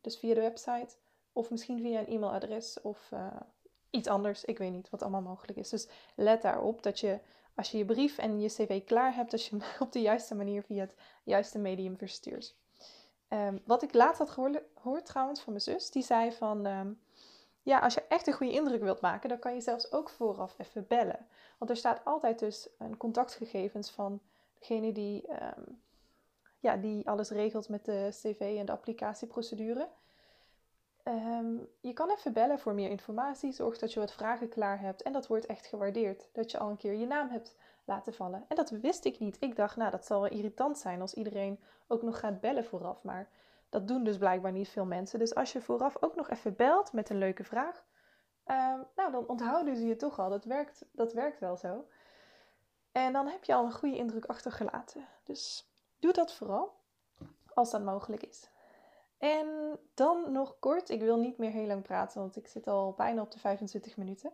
dus 0.00 0.16
via 0.16 0.34
de 0.34 0.40
website, 0.40 0.96
of 1.32 1.50
misschien 1.50 1.80
via 1.80 2.00
een 2.00 2.08
e-mailadres 2.08 2.80
of 2.80 3.10
uh, 3.14 3.36
iets 3.90 4.08
anders. 4.08 4.44
Ik 4.44 4.58
weet 4.58 4.72
niet 4.72 4.90
wat 4.90 5.02
allemaal 5.02 5.22
mogelijk 5.22 5.58
is. 5.58 5.68
Dus 5.68 5.88
let 6.14 6.42
daarop 6.42 6.82
dat 6.82 7.00
je, 7.00 7.20
als 7.54 7.70
je 7.70 7.78
je 7.78 7.84
brief 7.84 8.18
en 8.18 8.40
je 8.40 8.48
cv 8.48 8.84
klaar 8.84 9.14
hebt, 9.14 9.30
dat 9.30 9.44
je 9.44 9.56
hem 9.56 9.64
op 9.86 9.92
de 9.92 10.00
juiste 10.00 10.34
manier 10.34 10.62
via 10.62 10.80
het 10.80 10.94
juiste 11.24 11.58
medium 11.58 11.96
verstuurt. 11.96 12.56
Um, 13.28 13.62
wat 13.66 13.82
ik 13.82 13.94
laatst 13.94 14.18
had 14.18 14.30
gehoord, 14.30 15.06
trouwens 15.06 15.40
van 15.40 15.52
mijn 15.52 15.64
zus, 15.64 15.90
die 15.90 16.02
zei 16.02 16.32
van... 16.32 16.66
Um, 16.66 17.00
ja, 17.62 17.78
als 17.78 17.94
je 17.94 18.02
echt 18.08 18.26
een 18.26 18.32
goede 18.32 18.52
indruk 18.52 18.82
wilt 18.82 19.00
maken, 19.00 19.28
dan 19.28 19.38
kan 19.38 19.54
je 19.54 19.60
zelfs 19.60 19.92
ook 19.92 20.08
vooraf 20.08 20.54
even 20.58 20.86
bellen. 20.86 21.26
Want 21.58 21.70
er 21.70 21.76
staat 21.76 22.04
altijd 22.04 22.38
dus 22.38 22.68
een 22.78 22.96
contactgegevens 22.96 23.90
van 23.90 24.20
degene 24.58 24.92
die, 24.92 25.24
um, 25.30 25.80
ja, 26.58 26.76
die 26.76 27.08
alles 27.08 27.30
regelt 27.30 27.68
met 27.68 27.84
de 27.84 28.08
cv 28.10 28.56
en 28.58 28.66
de 28.66 28.72
applicatieprocedure. 28.72 29.88
Um, 31.04 31.68
je 31.80 31.92
kan 31.92 32.10
even 32.10 32.32
bellen 32.32 32.58
voor 32.58 32.74
meer 32.74 32.90
informatie. 32.90 33.52
Zorg 33.52 33.78
dat 33.78 33.92
je 33.92 34.00
wat 34.00 34.12
vragen 34.12 34.48
klaar 34.48 34.80
hebt. 34.80 35.02
En 35.02 35.12
dat 35.12 35.26
wordt 35.26 35.46
echt 35.46 35.66
gewaardeerd. 35.66 36.28
Dat 36.32 36.50
je 36.50 36.58
al 36.58 36.70
een 36.70 36.76
keer 36.76 36.94
je 36.94 37.06
naam 37.06 37.28
hebt 37.28 37.54
laten 37.84 38.14
vallen. 38.14 38.44
En 38.48 38.56
dat 38.56 38.70
wist 38.70 39.04
ik 39.04 39.18
niet. 39.18 39.36
Ik 39.40 39.56
dacht, 39.56 39.76
nou, 39.76 39.90
dat 39.90 40.06
zal 40.06 40.20
wel 40.20 40.30
irritant 40.30 40.78
zijn 40.78 41.00
als 41.00 41.14
iedereen 41.14 41.60
ook 41.86 42.02
nog 42.02 42.18
gaat 42.18 42.40
bellen 42.40 42.64
vooraf. 42.64 43.02
Maar 43.02 43.28
dat 43.70 43.88
doen 43.88 44.04
dus 44.04 44.18
blijkbaar 44.18 44.52
niet 44.52 44.68
veel 44.68 44.84
mensen. 44.84 45.18
Dus 45.18 45.34
als 45.34 45.52
je 45.52 45.60
vooraf 45.60 45.96
ook 46.00 46.16
nog 46.16 46.30
even 46.30 46.56
belt 46.56 46.92
met 46.92 47.10
een 47.10 47.18
leuke 47.18 47.44
vraag, 47.44 47.84
uh, 48.46 48.74
nou, 48.96 49.12
dan 49.12 49.26
onthouden 49.26 49.76
ze 49.76 49.86
je 49.86 49.96
toch 49.96 50.18
al. 50.18 50.28
Dat 50.28 50.44
werkt, 50.44 50.84
dat 50.92 51.12
werkt 51.12 51.38
wel 51.38 51.56
zo. 51.56 51.84
En 52.92 53.12
dan 53.12 53.26
heb 53.26 53.44
je 53.44 53.54
al 53.54 53.64
een 53.64 53.72
goede 53.72 53.96
indruk 53.96 54.24
achtergelaten. 54.24 55.06
Dus 55.24 55.70
doe 55.98 56.12
dat 56.12 56.34
vooral, 56.34 56.74
als 57.54 57.70
dat 57.70 57.82
mogelijk 57.82 58.22
is. 58.22 58.48
En 59.18 59.78
dan 59.94 60.32
nog 60.32 60.58
kort, 60.58 60.88
ik 60.88 61.00
wil 61.00 61.18
niet 61.18 61.38
meer 61.38 61.50
heel 61.50 61.66
lang 61.66 61.82
praten, 61.82 62.20
want 62.20 62.36
ik 62.36 62.46
zit 62.46 62.66
al 62.66 62.94
bijna 62.96 63.22
op 63.22 63.30
de 63.30 63.38
25 63.38 63.96
minuten. 63.96 64.32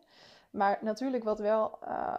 Maar 0.50 0.78
natuurlijk 0.80 1.24
wat 1.24 1.38
wel 1.38 1.78
uh, 1.82 2.14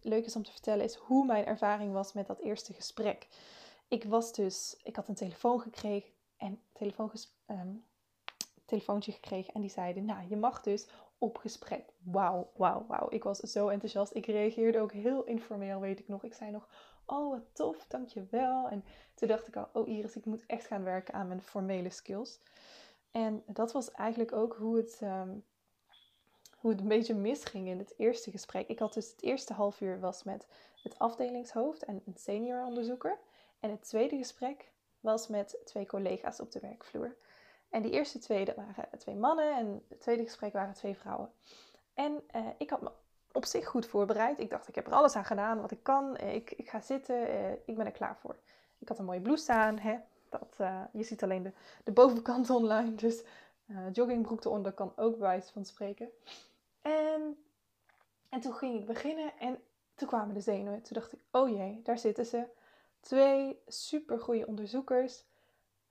leuk 0.00 0.24
is 0.24 0.36
om 0.36 0.42
te 0.42 0.52
vertellen, 0.52 0.84
is 0.84 0.94
hoe 0.94 1.26
mijn 1.26 1.46
ervaring 1.46 1.92
was 1.92 2.12
met 2.12 2.26
dat 2.26 2.38
eerste 2.38 2.72
gesprek. 2.72 3.28
ik 3.88 4.04
was 4.04 4.32
dus, 4.32 4.80
ik 4.82 4.96
had 4.96 5.08
een 5.08 5.14
telefoon 5.14 5.60
gekregen 5.60 6.10
en 6.38 6.60
telefoon 6.72 7.10
ehm, 7.46 7.74
telefoontje 8.64 9.12
gekregen 9.12 9.54
en 9.54 9.60
die 9.60 9.70
zeiden, 9.70 10.04
nou, 10.04 10.28
je 10.28 10.36
mag 10.36 10.62
dus 10.62 10.88
op 11.18 11.36
gesprek. 11.38 11.92
Wauw, 11.98 12.50
wauw, 12.56 12.84
wauw. 12.88 13.06
Ik 13.10 13.24
was 13.24 13.38
zo 13.38 13.68
enthousiast. 13.68 14.14
Ik 14.14 14.26
reageerde 14.26 14.80
ook 14.80 14.92
heel 14.92 15.24
informeel, 15.24 15.80
weet 15.80 15.98
ik 15.98 16.08
nog. 16.08 16.24
Ik 16.24 16.34
zei 16.34 16.50
nog, 16.50 16.68
oh 17.06 17.30
wat 17.30 17.44
tof, 17.52 17.86
dankjewel. 17.88 18.68
En 18.68 18.84
toen 19.14 19.28
dacht 19.28 19.48
ik 19.48 19.56
al, 19.56 19.68
oh 19.72 19.88
Iris, 19.88 20.16
ik 20.16 20.24
moet 20.24 20.46
echt 20.46 20.66
gaan 20.66 20.84
werken 20.84 21.14
aan 21.14 21.28
mijn 21.28 21.42
formele 21.42 21.90
skills. 21.90 22.40
En 23.10 23.42
dat 23.46 23.72
was 23.72 23.90
eigenlijk 23.90 24.32
ook 24.32 24.56
hoe 24.56 24.76
het, 24.76 24.98
ehm, 25.00 25.36
hoe 26.58 26.70
het 26.70 26.80
een 26.80 26.88
beetje 26.88 27.14
misging 27.14 27.68
in 27.68 27.78
het 27.78 27.94
eerste 27.96 28.30
gesprek. 28.30 28.68
Ik 28.68 28.78
had 28.78 28.94
dus 28.94 29.10
het 29.10 29.22
eerste 29.22 29.52
half 29.52 29.80
uur 29.80 30.00
was 30.00 30.22
met 30.22 30.46
het 30.82 30.98
afdelingshoofd 30.98 31.84
en 31.84 32.02
een 32.06 32.16
senior 32.16 32.64
onderzoeker. 32.64 33.18
En 33.60 33.70
het 33.70 33.82
tweede 33.82 34.16
gesprek 34.16 34.72
was 35.00 35.28
met 35.28 35.58
twee 35.64 35.86
collega's 35.86 36.40
op 36.40 36.52
de 36.52 36.60
werkvloer. 36.60 37.16
En 37.68 37.82
die 37.82 37.92
eerste 37.92 38.18
twee 38.18 38.44
dat 38.44 38.54
waren 38.56 38.98
twee 38.98 39.14
mannen 39.14 39.56
en 39.56 39.84
het 39.88 40.00
tweede 40.00 40.22
gesprek 40.22 40.52
waren 40.52 40.74
twee 40.74 40.96
vrouwen. 40.96 41.32
En 41.94 42.22
eh, 42.26 42.46
ik 42.58 42.70
had 42.70 42.80
me 42.80 42.90
op 43.32 43.44
zich 43.44 43.66
goed 43.66 43.86
voorbereid. 43.86 44.38
Ik 44.38 44.50
dacht, 44.50 44.68
ik 44.68 44.74
heb 44.74 44.86
er 44.86 44.92
alles 44.92 45.16
aan 45.16 45.24
gedaan 45.24 45.60
wat 45.60 45.70
ik 45.70 45.82
kan. 45.82 46.16
Ik, 46.16 46.50
ik 46.50 46.68
ga 46.68 46.80
zitten, 46.80 47.28
uh, 47.28 47.52
ik 47.52 47.76
ben 47.76 47.86
er 47.86 47.92
klaar 47.92 48.16
voor. 48.16 48.36
Ik 48.78 48.88
had 48.88 48.98
een 48.98 49.04
mooie 49.04 49.20
blouse 49.20 49.52
aan. 49.52 49.78
Hè? 49.78 49.98
Dat, 50.28 50.56
je 50.92 51.02
ziet 51.02 51.22
alleen 51.22 51.42
de, 51.42 51.52
de 51.84 51.92
bovenkant 51.92 52.50
online. 52.60 52.94
Dus 52.94 53.24
joggingbroek 53.92 54.44
eronder 54.44 54.72
kan 54.72 54.92
ook 54.96 55.18
bij 55.18 55.42
van 55.42 55.64
spreken. 55.64 56.10
En, 56.82 57.44
en 58.28 58.40
toen 58.40 58.54
ging 58.54 58.80
ik 58.80 58.86
beginnen 58.86 59.32
en 59.38 59.58
toen 59.94 60.08
kwamen 60.08 60.34
de 60.34 60.40
zenuwen. 60.40 60.82
Toen 60.82 60.96
dacht 61.00 61.12
ik, 61.12 61.18
oh 61.30 61.48
jee, 61.48 61.80
daar 61.82 61.98
zitten 61.98 62.26
ze. 62.26 62.46
Twee 63.00 63.62
super 63.66 64.20
goede 64.20 64.46
onderzoekers. 64.46 65.24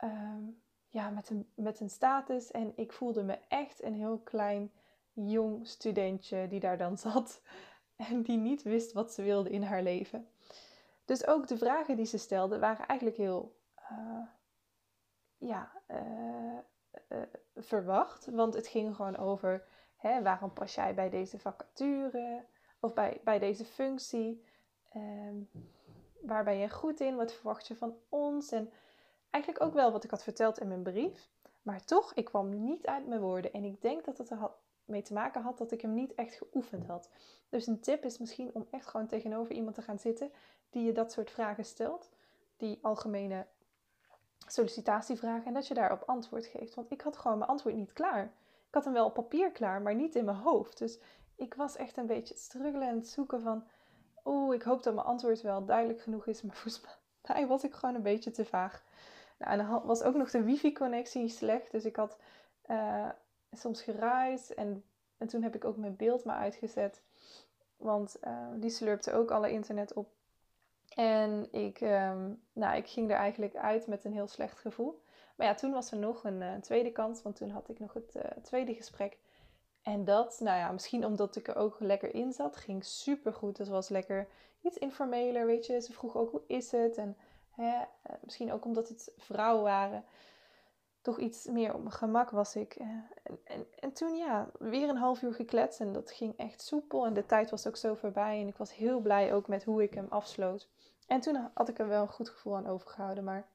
Um, 0.03 0.61
ja, 0.89 1.09
met, 1.09 1.29
een, 1.29 1.51
met 1.55 1.79
een 1.79 1.89
status. 1.89 2.51
En 2.51 2.73
ik 2.75 2.93
voelde 2.93 3.23
me 3.23 3.39
echt 3.47 3.83
een 3.83 3.93
heel 3.93 4.19
klein 4.19 4.71
jong 5.13 5.67
studentje 5.67 6.47
die 6.47 6.59
daar 6.59 6.77
dan 6.77 6.97
zat. 7.07 7.41
En 7.95 8.21
die 8.21 8.37
niet 8.37 8.63
wist 8.63 8.91
wat 8.91 9.13
ze 9.13 9.23
wilde 9.23 9.49
in 9.49 9.63
haar 9.63 9.83
leven. 9.83 10.27
Dus 11.05 11.27
ook 11.27 11.47
de 11.47 11.57
vragen 11.57 11.95
die 11.95 12.05
ze 12.05 12.17
stelde 12.17 12.59
waren 12.59 12.87
eigenlijk 12.87 13.19
heel 13.19 13.55
uh, 13.91 14.27
ja, 15.37 15.71
uh, 15.87 16.57
uh, 17.09 17.21
verwacht. 17.55 18.25
Want 18.25 18.53
het 18.53 18.67
ging 18.67 18.95
gewoon 18.95 19.17
over 19.17 19.67
hè, 19.95 20.21
waarom 20.21 20.53
pas 20.53 20.75
jij 20.75 20.93
bij 20.93 21.09
deze 21.09 21.39
vacature 21.39 22.45
of 22.79 22.93
bij, 22.93 23.21
bij 23.23 23.39
deze 23.39 23.65
functie. 23.65 24.45
Um, 24.95 25.49
waar 26.27 26.43
ben 26.43 26.57
je 26.57 26.69
goed 26.69 26.99
in? 26.99 27.15
Wat 27.15 27.33
verwacht 27.33 27.67
je 27.67 27.75
van 27.75 27.95
ons? 28.09 28.51
En 28.51 28.71
eigenlijk 29.29 29.63
ook 29.63 29.73
wel 29.73 29.91
wat 29.91 30.03
ik 30.03 30.11
had 30.11 30.23
verteld 30.23 30.59
in 30.59 30.67
mijn 30.67 30.83
brief. 30.83 31.29
Maar 31.61 31.85
toch, 31.85 32.13
ik 32.13 32.25
kwam 32.25 32.63
niet 32.63 32.85
uit 32.85 33.07
mijn 33.07 33.21
woorden. 33.21 33.53
En 33.53 33.63
ik 33.63 33.81
denk 33.81 34.05
dat 34.05 34.17
het 34.17 34.29
er 34.29 34.51
mee 34.85 35.01
te 35.01 35.13
maken 35.13 35.41
had 35.41 35.57
dat 35.57 35.71
ik 35.71 35.81
hem 35.81 35.93
niet 35.93 36.15
echt 36.15 36.35
geoefend 36.35 36.85
had. 36.85 37.09
Dus 37.49 37.67
een 37.67 37.79
tip 37.79 38.05
is 38.05 38.17
misschien 38.17 38.49
om 38.53 38.67
echt 38.71 38.87
gewoon 38.87 39.07
tegenover 39.07 39.55
iemand 39.55 39.75
te 39.75 39.81
gaan 39.81 39.99
zitten 39.99 40.31
die 40.69 40.83
je 40.83 40.91
dat 40.91 41.11
soort 41.11 41.31
vragen 41.31 41.65
stelt. 41.65 42.09
Die 42.57 42.79
algemene 42.81 43.45
sollicitatievragen. 44.47 45.45
En 45.45 45.53
dat 45.53 45.67
je 45.67 45.73
daarop 45.73 46.03
antwoord 46.05 46.45
geeft. 46.45 46.75
Want 46.75 46.91
ik 46.91 47.01
had 47.01 47.17
gewoon 47.17 47.37
mijn 47.37 47.49
antwoord 47.49 47.75
niet 47.75 47.93
klaar. 47.93 48.23
Ik 48.67 48.73
had 48.73 48.83
hem 48.83 48.93
wel 48.93 49.05
op 49.05 49.13
papier 49.13 49.51
klaar, 49.51 49.81
maar 49.81 49.95
niet 49.95 50.15
in 50.15 50.25
mijn 50.25 50.37
hoofd. 50.37 50.77
Dus 50.77 50.99
ik 51.35 51.53
was 51.53 51.75
echt 51.75 51.97
een 51.97 52.05
beetje 52.05 52.37
struggelen 52.37 52.87
en 52.87 52.95
het 52.95 53.07
zoeken 53.07 53.41
van... 53.41 53.63
Oeh, 54.27 54.55
ik 54.55 54.61
hoop 54.61 54.83
dat 54.83 54.93
mijn 54.93 55.07
antwoord 55.07 55.41
wel 55.41 55.65
duidelijk 55.65 56.01
genoeg 56.01 56.25
is. 56.27 56.41
Maar 56.41 56.55
volgens 56.61 56.81
mij 57.27 57.47
was 57.47 57.63
ik 57.63 57.73
gewoon 57.73 57.95
een 57.95 58.01
beetje 58.01 58.31
te 58.31 58.45
vaag. 58.45 58.83
Nou, 59.37 59.51
en 59.51 59.57
dan 59.57 59.81
was 59.85 60.03
ook 60.03 60.15
nog 60.15 60.31
de 60.31 60.43
wifi-connectie 60.43 61.29
slecht. 61.29 61.71
Dus 61.71 61.85
ik 61.85 61.95
had 61.95 62.17
uh, 62.69 63.09
soms 63.51 63.81
geruis. 63.81 64.53
En, 64.53 64.83
en 65.17 65.27
toen 65.27 65.43
heb 65.43 65.55
ik 65.55 65.65
ook 65.65 65.77
mijn 65.77 65.95
beeld 65.95 66.23
maar 66.23 66.37
uitgezet. 66.37 67.01
Want 67.77 68.17
uh, 68.23 68.47
die 68.55 68.69
slurpte 68.69 69.13
ook 69.13 69.31
alle 69.31 69.51
internet 69.51 69.93
op. 69.93 70.09
En 70.95 71.47
ik, 71.51 71.81
um, 71.81 72.41
nou, 72.53 72.77
ik 72.77 72.87
ging 72.87 73.09
er 73.09 73.17
eigenlijk 73.17 73.55
uit 73.55 73.87
met 73.87 74.03
een 74.03 74.13
heel 74.13 74.27
slecht 74.27 74.59
gevoel. 74.59 75.01
Maar 75.35 75.47
ja, 75.47 75.53
toen 75.53 75.71
was 75.71 75.91
er 75.91 75.97
nog 75.97 76.23
een 76.23 76.41
uh, 76.41 76.55
tweede 76.55 76.91
kans. 76.91 77.21
Want 77.21 77.35
toen 77.35 77.49
had 77.49 77.69
ik 77.69 77.79
nog 77.79 77.93
het 77.93 78.15
tweede 78.41 78.73
gesprek. 78.73 79.17
En 79.87 80.05
dat, 80.05 80.39
nou 80.39 80.57
ja, 80.57 80.71
misschien 80.71 81.05
omdat 81.05 81.35
ik 81.35 81.47
er 81.47 81.55
ook 81.55 81.79
lekker 81.79 82.13
in 82.13 82.33
zat, 82.33 82.55
ging 82.55 82.85
super 82.85 83.33
goed. 83.33 83.57
Het 83.57 83.67
was 83.67 83.89
lekker 83.89 84.27
iets 84.61 84.77
informeler, 84.77 85.45
weet 85.45 85.65
je. 85.65 85.81
Ze 85.81 85.93
vroeg 85.93 86.15
ook 86.17 86.31
hoe 86.31 86.43
is 86.47 86.71
het 86.71 86.97
en 86.97 87.17
Hè, 87.57 87.83
eh, 88.01 88.15
misschien 88.23 88.51
ook 88.51 88.65
omdat 88.65 88.89
het 88.89 89.11
vrouwen 89.17 89.63
waren. 89.63 90.05
Toch 91.01 91.19
iets 91.19 91.45
meer 91.45 91.73
op 91.73 91.79
mijn 91.79 91.91
gemak 91.91 92.29
was 92.29 92.55
ik. 92.55 92.75
Eh, 92.75 92.87
en, 93.23 93.39
en, 93.43 93.67
en 93.79 93.93
toen 93.93 94.15
ja, 94.15 94.49
weer 94.59 94.89
een 94.89 94.97
half 94.97 95.21
uur 95.21 95.33
gekletst. 95.33 95.79
En 95.79 95.93
dat 95.93 96.11
ging 96.11 96.37
echt 96.37 96.61
soepel. 96.61 97.05
En 97.05 97.13
de 97.13 97.25
tijd 97.25 97.49
was 97.49 97.67
ook 97.67 97.77
zo 97.77 97.93
voorbij. 97.93 98.41
En 98.41 98.47
ik 98.47 98.57
was 98.57 98.75
heel 98.75 98.99
blij 98.99 99.33
ook 99.33 99.47
met 99.47 99.63
hoe 99.63 99.83
ik 99.83 99.93
hem 99.93 100.07
afsloot. 100.09 100.69
En 101.07 101.19
toen 101.19 101.49
had 101.53 101.69
ik 101.69 101.79
er 101.79 101.87
wel 101.87 102.01
een 102.01 102.07
goed 102.07 102.29
gevoel 102.29 102.55
aan 102.55 102.67
overgehouden. 102.67 103.23
Maar 103.23 103.47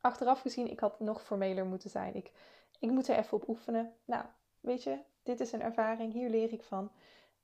achteraf 0.00 0.40
gezien, 0.40 0.70
ik 0.70 0.80
had 0.80 1.00
nog 1.00 1.22
formeler 1.22 1.66
moeten 1.66 1.90
zijn. 1.90 2.14
Ik, 2.14 2.32
ik 2.78 2.90
moet 2.90 3.08
er 3.08 3.16
even 3.16 3.36
op 3.36 3.48
oefenen. 3.48 3.94
Nou, 4.04 4.24
weet 4.60 4.82
je, 4.82 4.98
dit 5.22 5.40
is 5.40 5.52
een 5.52 5.62
ervaring. 5.62 6.12
Hier 6.12 6.28
leer 6.28 6.52
ik 6.52 6.62
van. 6.62 6.90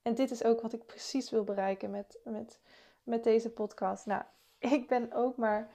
En 0.02 0.14
dit 0.14 0.30
is 0.30 0.44
ook 0.44 0.60
wat 0.60 0.72
ik 0.72 0.86
precies 0.86 1.30
wil 1.30 1.44
bereiken 1.44 1.90
met, 1.90 2.18
met, 2.24 2.60
met 3.02 3.24
deze 3.24 3.50
podcast. 3.50 4.06
Nou, 4.06 4.22
ik 4.58 4.88
ben 4.88 5.12
ook 5.12 5.36
maar 5.36 5.70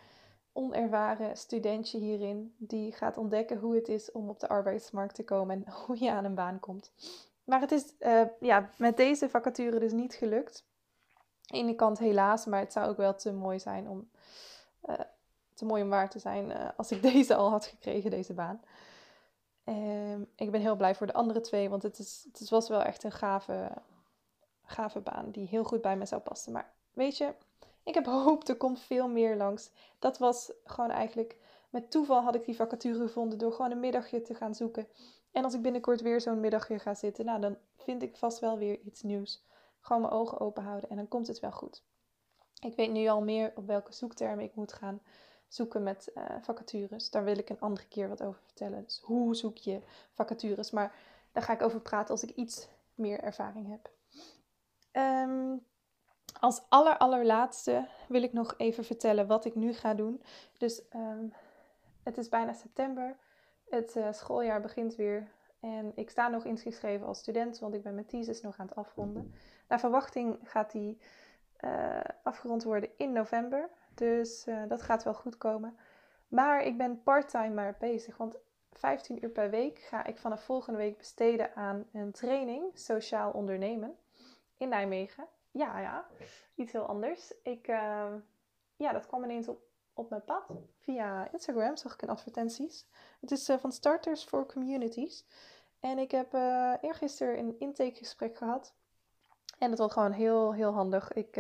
onervaren 0.54 1.38
studentje 1.38 1.98
hierin 1.98 2.56
die 2.58 2.92
gaat 2.92 3.18
ontdekken 3.18 3.58
hoe 3.58 3.76
het 3.76 3.88
is 3.88 4.12
om 4.12 4.30
op 4.30 4.40
de 4.40 4.48
arbeidsmarkt 4.48 5.16
te 5.16 5.24
komen 5.24 5.56
en 5.56 5.74
hoe 5.86 6.04
je 6.04 6.12
aan 6.12 6.26
een 6.26 6.36
baan 6.36 6.60
komt. 6.60 6.92
Maar 7.44 7.62
het 7.62 7.72
is 7.72 7.94
uh, 8.00 8.22
ja, 8.40 8.70
met 8.78 8.98
deze 8.98 9.30
vacature 9.30 9.80
dus 9.80 9.92
niet 9.92 10.14
gelukt. 10.14 10.66
Aan 11.46 11.66
de 11.66 11.76
kant 11.76 12.00
helaas, 12.00 12.46
maar 12.46 12.60
het 12.60 12.74
zou 12.74 12.90
ook 12.90 12.98
wel 12.98 13.16
te 13.16 13.34
mooi 13.34 13.60
zijn 13.60 13.90
om, 13.90 14.10
uh, 14.86 14.96
te 15.54 15.66
mooi 15.66 15.84
om 15.84 15.90
waar 15.90 16.10
te 16.10 16.20
zijn 16.20 16.50
uh, 16.50 16.70
als 16.78 16.92
ik 16.92 17.02
deze 17.14 17.36
al 17.36 17.50
had 17.50 17.66
gekregen, 17.66 18.12
deze 18.12 18.34
baan. 18.34 18.62
Uh, 19.66 20.16
ik 20.36 20.52
ben 20.52 20.62
heel 20.62 20.76
blij 20.76 20.96
voor 20.96 21.08
de 21.08 21.14
andere 21.14 21.42
twee, 21.42 21.70
want 21.70 21.84
het, 21.84 22.00
is, 22.00 22.28
het 22.32 22.50
was 22.50 22.70
wel 22.70 22.82
echt 22.82 23.04
een 23.04 23.12
gave, 23.12 23.72
gave 24.64 25.00
baan 25.00 25.32
die 25.32 25.48
heel 25.48 25.64
goed 25.64 25.82
bij 25.82 25.98
me 25.98 26.06
zou 26.06 26.22
passen. 26.22 26.52
Maar 26.52 26.74
weet 26.94 27.18
je, 27.18 27.34
ik 27.84 27.94
heb 27.94 28.06
hoop, 28.06 28.48
er 28.48 28.58
komt 28.58 28.80
veel 28.80 29.08
meer 29.08 29.36
langs. 29.36 29.72
Dat 30.00 30.18
was 30.18 30.52
gewoon 30.66 30.90
eigenlijk, 30.90 31.38
met 31.70 31.92
toeval 31.92 32.22
had 32.22 32.36
ik 32.36 32.46
die 32.46 32.56
vacature 32.56 33.00
gevonden 33.00 33.38
door 33.38 33.52
gewoon 33.54 33.72
een 33.72 33.80
middagje 33.80 34.22
te 34.22 34.36
gaan 34.36 34.56
zoeken. 34.56 34.88
En 35.32 35.44
als 35.44 35.54
ik 35.54 35.62
binnenkort 35.62 36.02
weer 36.02 36.22
zo'n 36.22 36.40
middagje 36.40 36.80
ga 36.80 36.94
zitten, 36.94 37.26
nou 37.26 37.42
dan 37.42 37.58
vind 37.76 38.04
ik 38.04 38.16
vast 38.16 38.40
wel 38.40 38.58
weer 38.58 38.80
iets 38.80 39.02
nieuws. 39.02 39.44
Gewoon 39.80 40.02
mijn 40.02 40.14
ogen 40.14 40.40
open 40.40 40.64
houden 40.64 40.90
en 40.90 40.96
dan 40.96 41.08
komt 41.08 41.28
het 41.28 41.40
wel 41.40 41.52
goed. 41.52 41.84
Ik 42.60 42.76
weet 42.76 42.92
nu 42.92 43.08
al 43.08 43.22
meer 43.22 43.52
op 43.56 43.68
welke 43.68 43.94
zoektermen 43.94 44.46
ik 44.46 44.56
moet 44.56 44.74
gaan 44.74 45.02
zoeken 45.54 45.84
met 45.84 46.12
uh, 46.16 46.24
vacatures. 46.42 47.10
Daar 47.10 47.24
wil 47.24 47.38
ik 47.38 47.50
een 47.50 47.60
andere 47.60 47.88
keer 47.88 48.10
wat 48.10 48.24
over 48.24 48.42
vertellen. 48.42 48.84
Dus 48.84 49.02
hoe 49.04 49.36
zoek 49.36 49.58
je 49.58 49.82
vacatures? 50.12 50.72
Maar 50.72 50.96
daar 51.32 51.44
ga 51.44 51.54
ik 51.54 51.62
over 51.62 51.80
praten 51.80 52.10
als 52.10 52.24
ik 52.24 52.30
iets 52.30 52.68
meer 52.96 53.20
ervaring 53.20 53.70
heb. 53.70 53.92
Um, 54.92 55.66
als 56.40 56.62
aller 56.70 56.98
allerlaatste 56.98 57.88
wil 58.08 58.24
ik 58.24 58.34
nog 58.34 58.54
even 58.58 58.84
vertellen 58.84 59.28
wat 59.28 59.46
ik 59.46 59.56
nu 59.56 59.74
ga 59.74 59.94
doen. 59.94 60.24
Dus 60.58 60.82
um, 60.96 61.34
het 62.04 62.18
is 62.18 62.30
bijna 62.30 62.54
september. 62.54 63.18
Het 63.70 63.96
uh, 63.96 64.12
schooljaar 64.12 64.62
begint 64.62 64.96
weer. 64.96 65.32
En 65.60 65.92
ik 65.96 66.10
sta 66.10 66.28
nog 66.28 66.46
ingeschreven 66.46 67.08
als 67.08 67.20
student, 67.20 67.60
want 67.60 67.74
ik 67.74 67.84
ben 67.84 67.94
mijn 67.94 68.06
thesis 68.06 68.42
nog 68.42 68.58
aan 68.58 68.68
het 68.68 68.76
afronden. 68.76 69.34
Naar 69.68 69.80
verwachting 69.80 70.40
gaat 70.44 70.72
die 70.72 70.98
uh, 71.60 72.00
afgerond 72.24 72.64
worden 72.64 72.90
in 72.98 73.12
november. 73.12 73.70
Dus 73.96 74.48
uh, 74.48 74.64
dat 74.68 74.82
gaat 74.82 75.04
wel 75.04 75.14
goed 75.14 75.38
komen. 75.38 75.78
Maar 76.28 76.64
ik 76.64 76.78
ben 76.78 77.04
parttime 77.04 77.54
maar 77.54 77.76
bezig. 77.80 78.18
Want 78.18 78.38
15 78.72 79.24
uur 79.24 79.30
per 79.30 79.50
week 79.50 79.80
ga 79.80 80.06
ik 80.06 80.18
vanaf 80.18 80.44
volgende 80.44 80.80
week 80.80 80.98
besteden 80.98 81.56
aan 81.56 81.86
een 81.94 82.12
training 82.12 82.80
sociaal 82.80 83.32
ondernemen 83.32 83.96
in 84.58 84.70
Nijmegen 84.70 85.28
ja, 85.54 85.80
ja, 85.80 86.06
iets 86.56 86.72
heel 86.72 86.86
anders. 86.86 87.34
Ik, 87.44 87.68
uh, 87.68 88.14
ja, 88.76 88.92
dat 88.92 89.08
kwam 89.08 89.24
ineens 89.24 89.48
op, 89.48 89.62
op 89.94 90.10
mijn 90.10 90.24
pad. 90.24 90.44
Via 90.78 91.32
Instagram 91.32 91.78
zag 91.78 91.94
ik 91.94 92.02
in 92.02 92.10
advertenties. 92.10 92.88
Het 93.20 93.32
is 93.32 93.50
uh, 93.50 93.58
van 93.58 93.72
Starters 93.72 94.24
for 94.24 94.46
Communities. 94.46 95.26
En 95.80 95.98
ik 95.98 96.12
heb 96.12 96.34
uh, 96.34 96.74
eergisteren 96.82 97.38
een 97.38 97.60
intakegesprek 97.60 98.38
gehad. 98.38 98.74
En 99.58 99.70
dat 99.70 99.80
was 99.80 99.92
gewoon 99.92 100.12
heel, 100.12 100.54
heel 100.54 100.74
handig. 100.74 101.14
Ik, 101.14 101.36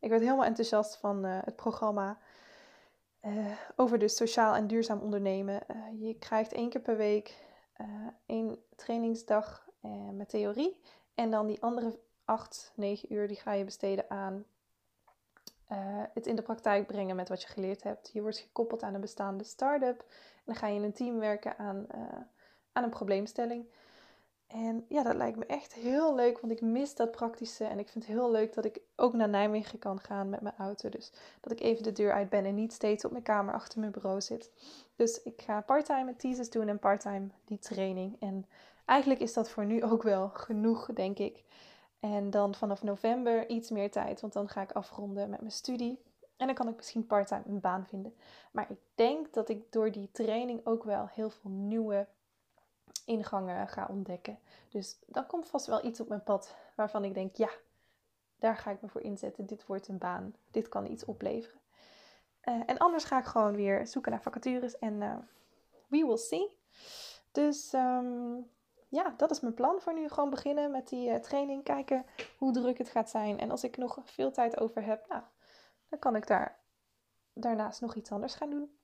ik 0.00 0.10
werd 0.10 0.22
helemaal 0.22 0.44
enthousiast 0.44 0.96
van 0.96 1.24
het 1.24 1.56
programma. 1.56 2.18
over 3.76 3.98
dus 3.98 4.16
sociaal 4.16 4.54
en 4.54 4.66
duurzaam 4.66 5.00
ondernemen. 5.00 5.60
je 5.98 6.14
krijgt 6.18 6.52
één 6.52 6.68
keer 6.68 6.80
per 6.80 6.96
week 6.96 7.44
één 8.26 8.58
trainingsdag 8.76 9.68
met 10.12 10.28
theorie. 10.28 10.80
En 11.14 11.30
dan 11.30 11.46
die 11.46 11.62
andere 11.62 11.98
8, 12.24 12.72
9 12.74 13.12
uur 13.12 13.28
die 13.28 13.36
ga 13.36 13.52
je 13.52 13.64
besteden 13.64 14.10
aan 14.10 14.44
het 16.14 16.26
in 16.26 16.36
de 16.36 16.42
praktijk 16.42 16.86
brengen 16.86 17.16
met 17.16 17.28
wat 17.28 17.42
je 17.42 17.48
geleerd 17.48 17.82
hebt. 17.82 18.10
Je 18.12 18.22
wordt 18.22 18.38
gekoppeld 18.38 18.82
aan 18.82 18.94
een 18.94 19.00
bestaande 19.00 19.44
start-up. 19.44 20.00
En 20.36 20.42
dan 20.44 20.54
ga 20.54 20.66
je 20.66 20.74
in 20.74 20.82
een 20.82 20.92
team 20.92 21.18
werken 21.18 21.58
aan, 21.58 21.86
aan 22.72 22.84
een 22.84 22.90
probleemstelling. 22.90 23.66
En 24.52 24.84
ja, 24.88 25.02
dat 25.02 25.16
lijkt 25.16 25.38
me 25.38 25.46
echt 25.46 25.74
heel 25.74 26.14
leuk, 26.14 26.40
want 26.40 26.52
ik 26.52 26.60
mis 26.60 26.94
dat 26.94 27.10
praktische. 27.10 27.64
En 27.64 27.78
ik 27.78 27.88
vind 27.88 28.06
het 28.06 28.16
heel 28.16 28.30
leuk 28.30 28.54
dat 28.54 28.64
ik 28.64 28.80
ook 28.96 29.12
naar 29.12 29.28
Nijmegen 29.28 29.78
kan 29.78 30.00
gaan 30.00 30.28
met 30.28 30.40
mijn 30.40 30.54
auto. 30.58 30.88
Dus 30.88 31.12
dat 31.40 31.52
ik 31.52 31.60
even 31.60 31.82
de 31.82 31.92
deur 31.92 32.12
uit 32.12 32.28
ben 32.28 32.44
en 32.44 32.54
niet 32.54 32.72
steeds 32.72 33.04
op 33.04 33.10
mijn 33.10 33.22
kamer 33.22 33.54
achter 33.54 33.80
mijn 33.80 33.92
bureau 33.92 34.20
zit. 34.20 34.50
Dus 34.96 35.22
ik 35.22 35.42
ga 35.42 35.60
parttime 35.60 36.04
mijn 36.04 36.16
thesis 36.16 36.50
doen 36.50 36.68
en 36.68 36.78
parttime 36.78 37.28
die 37.44 37.58
training. 37.58 38.16
En 38.20 38.46
eigenlijk 38.84 39.20
is 39.20 39.32
dat 39.32 39.50
voor 39.50 39.64
nu 39.64 39.84
ook 39.84 40.02
wel 40.02 40.28
genoeg, 40.28 40.86
denk 40.94 41.18
ik. 41.18 41.44
En 42.00 42.30
dan 42.30 42.54
vanaf 42.54 42.82
november 42.82 43.48
iets 43.48 43.70
meer 43.70 43.90
tijd, 43.90 44.20
want 44.20 44.32
dan 44.32 44.48
ga 44.48 44.62
ik 44.62 44.72
afronden 44.72 45.30
met 45.30 45.40
mijn 45.40 45.52
studie. 45.52 46.02
En 46.36 46.46
dan 46.46 46.54
kan 46.54 46.68
ik 46.68 46.76
misschien 46.76 47.06
parttime 47.06 47.42
een 47.46 47.60
baan 47.60 47.86
vinden. 47.86 48.14
Maar 48.52 48.70
ik 48.70 48.78
denk 48.94 49.32
dat 49.32 49.48
ik 49.48 49.72
door 49.72 49.90
die 49.90 50.08
training 50.12 50.60
ook 50.66 50.84
wel 50.84 51.08
heel 51.12 51.30
veel 51.30 51.50
nieuwe 51.50 52.06
ingangen 53.04 53.68
ga 53.68 53.86
ontdekken. 53.90 54.38
Dus 54.68 54.98
dan 55.06 55.26
komt 55.26 55.48
vast 55.48 55.66
wel 55.66 55.84
iets 55.84 56.00
op 56.00 56.08
mijn 56.08 56.22
pad 56.22 56.54
waarvan 56.76 57.04
ik 57.04 57.14
denk, 57.14 57.36
ja, 57.36 57.50
daar 58.38 58.56
ga 58.56 58.70
ik 58.70 58.82
me 58.82 58.88
voor 58.88 59.00
inzetten. 59.00 59.46
Dit 59.46 59.66
wordt 59.66 59.88
een 59.88 59.98
baan. 59.98 60.34
Dit 60.50 60.68
kan 60.68 60.90
iets 60.90 61.04
opleveren. 61.04 61.60
Uh, 62.44 62.62
en 62.66 62.78
anders 62.78 63.04
ga 63.04 63.18
ik 63.18 63.24
gewoon 63.24 63.54
weer 63.54 63.86
zoeken 63.86 64.10
naar 64.12 64.22
vacatures 64.22 64.78
en 64.78 65.00
uh, 65.00 65.16
we 65.86 66.06
will 66.06 66.16
see. 66.16 66.58
Dus 67.32 67.72
um, 67.72 68.50
ja, 68.88 69.14
dat 69.16 69.30
is 69.30 69.40
mijn 69.40 69.54
plan 69.54 69.80
voor 69.80 69.94
nu. 69.94 70.08
Gewoon 70.08 70.30
beginnen 70.30 70.70
met 70.70 70.88
die 70.88 71.08
uh, 71.08 71.16
training. 71.16 71.64
Kijken 71.64 72.06
hoe 72.38 72.52
druk 72.52 72.78
het 72.78 72.88
gaat 72.88 73.10
zijn. 73.10 73.38
En 73.38 73.50
als 73.50 73.64
ik 73.64 73.76
nog 73.76 73.98
veel 74.04 74.32
tijd 74.32 74.60
over 74.60 74.84
heb, 74.84 75.08
nou, 75.08 75.22
dan 75.88 75.98
kan 75.98 76.16
ik 76.16 76.26
daar 76.26 76.58
daarnaast 77.32 77.80
nog 77.80 77.94
iets 77.94 78.12
anders 78.12 78.34
gaan 78.34 78.50
doen. 78.50 78.78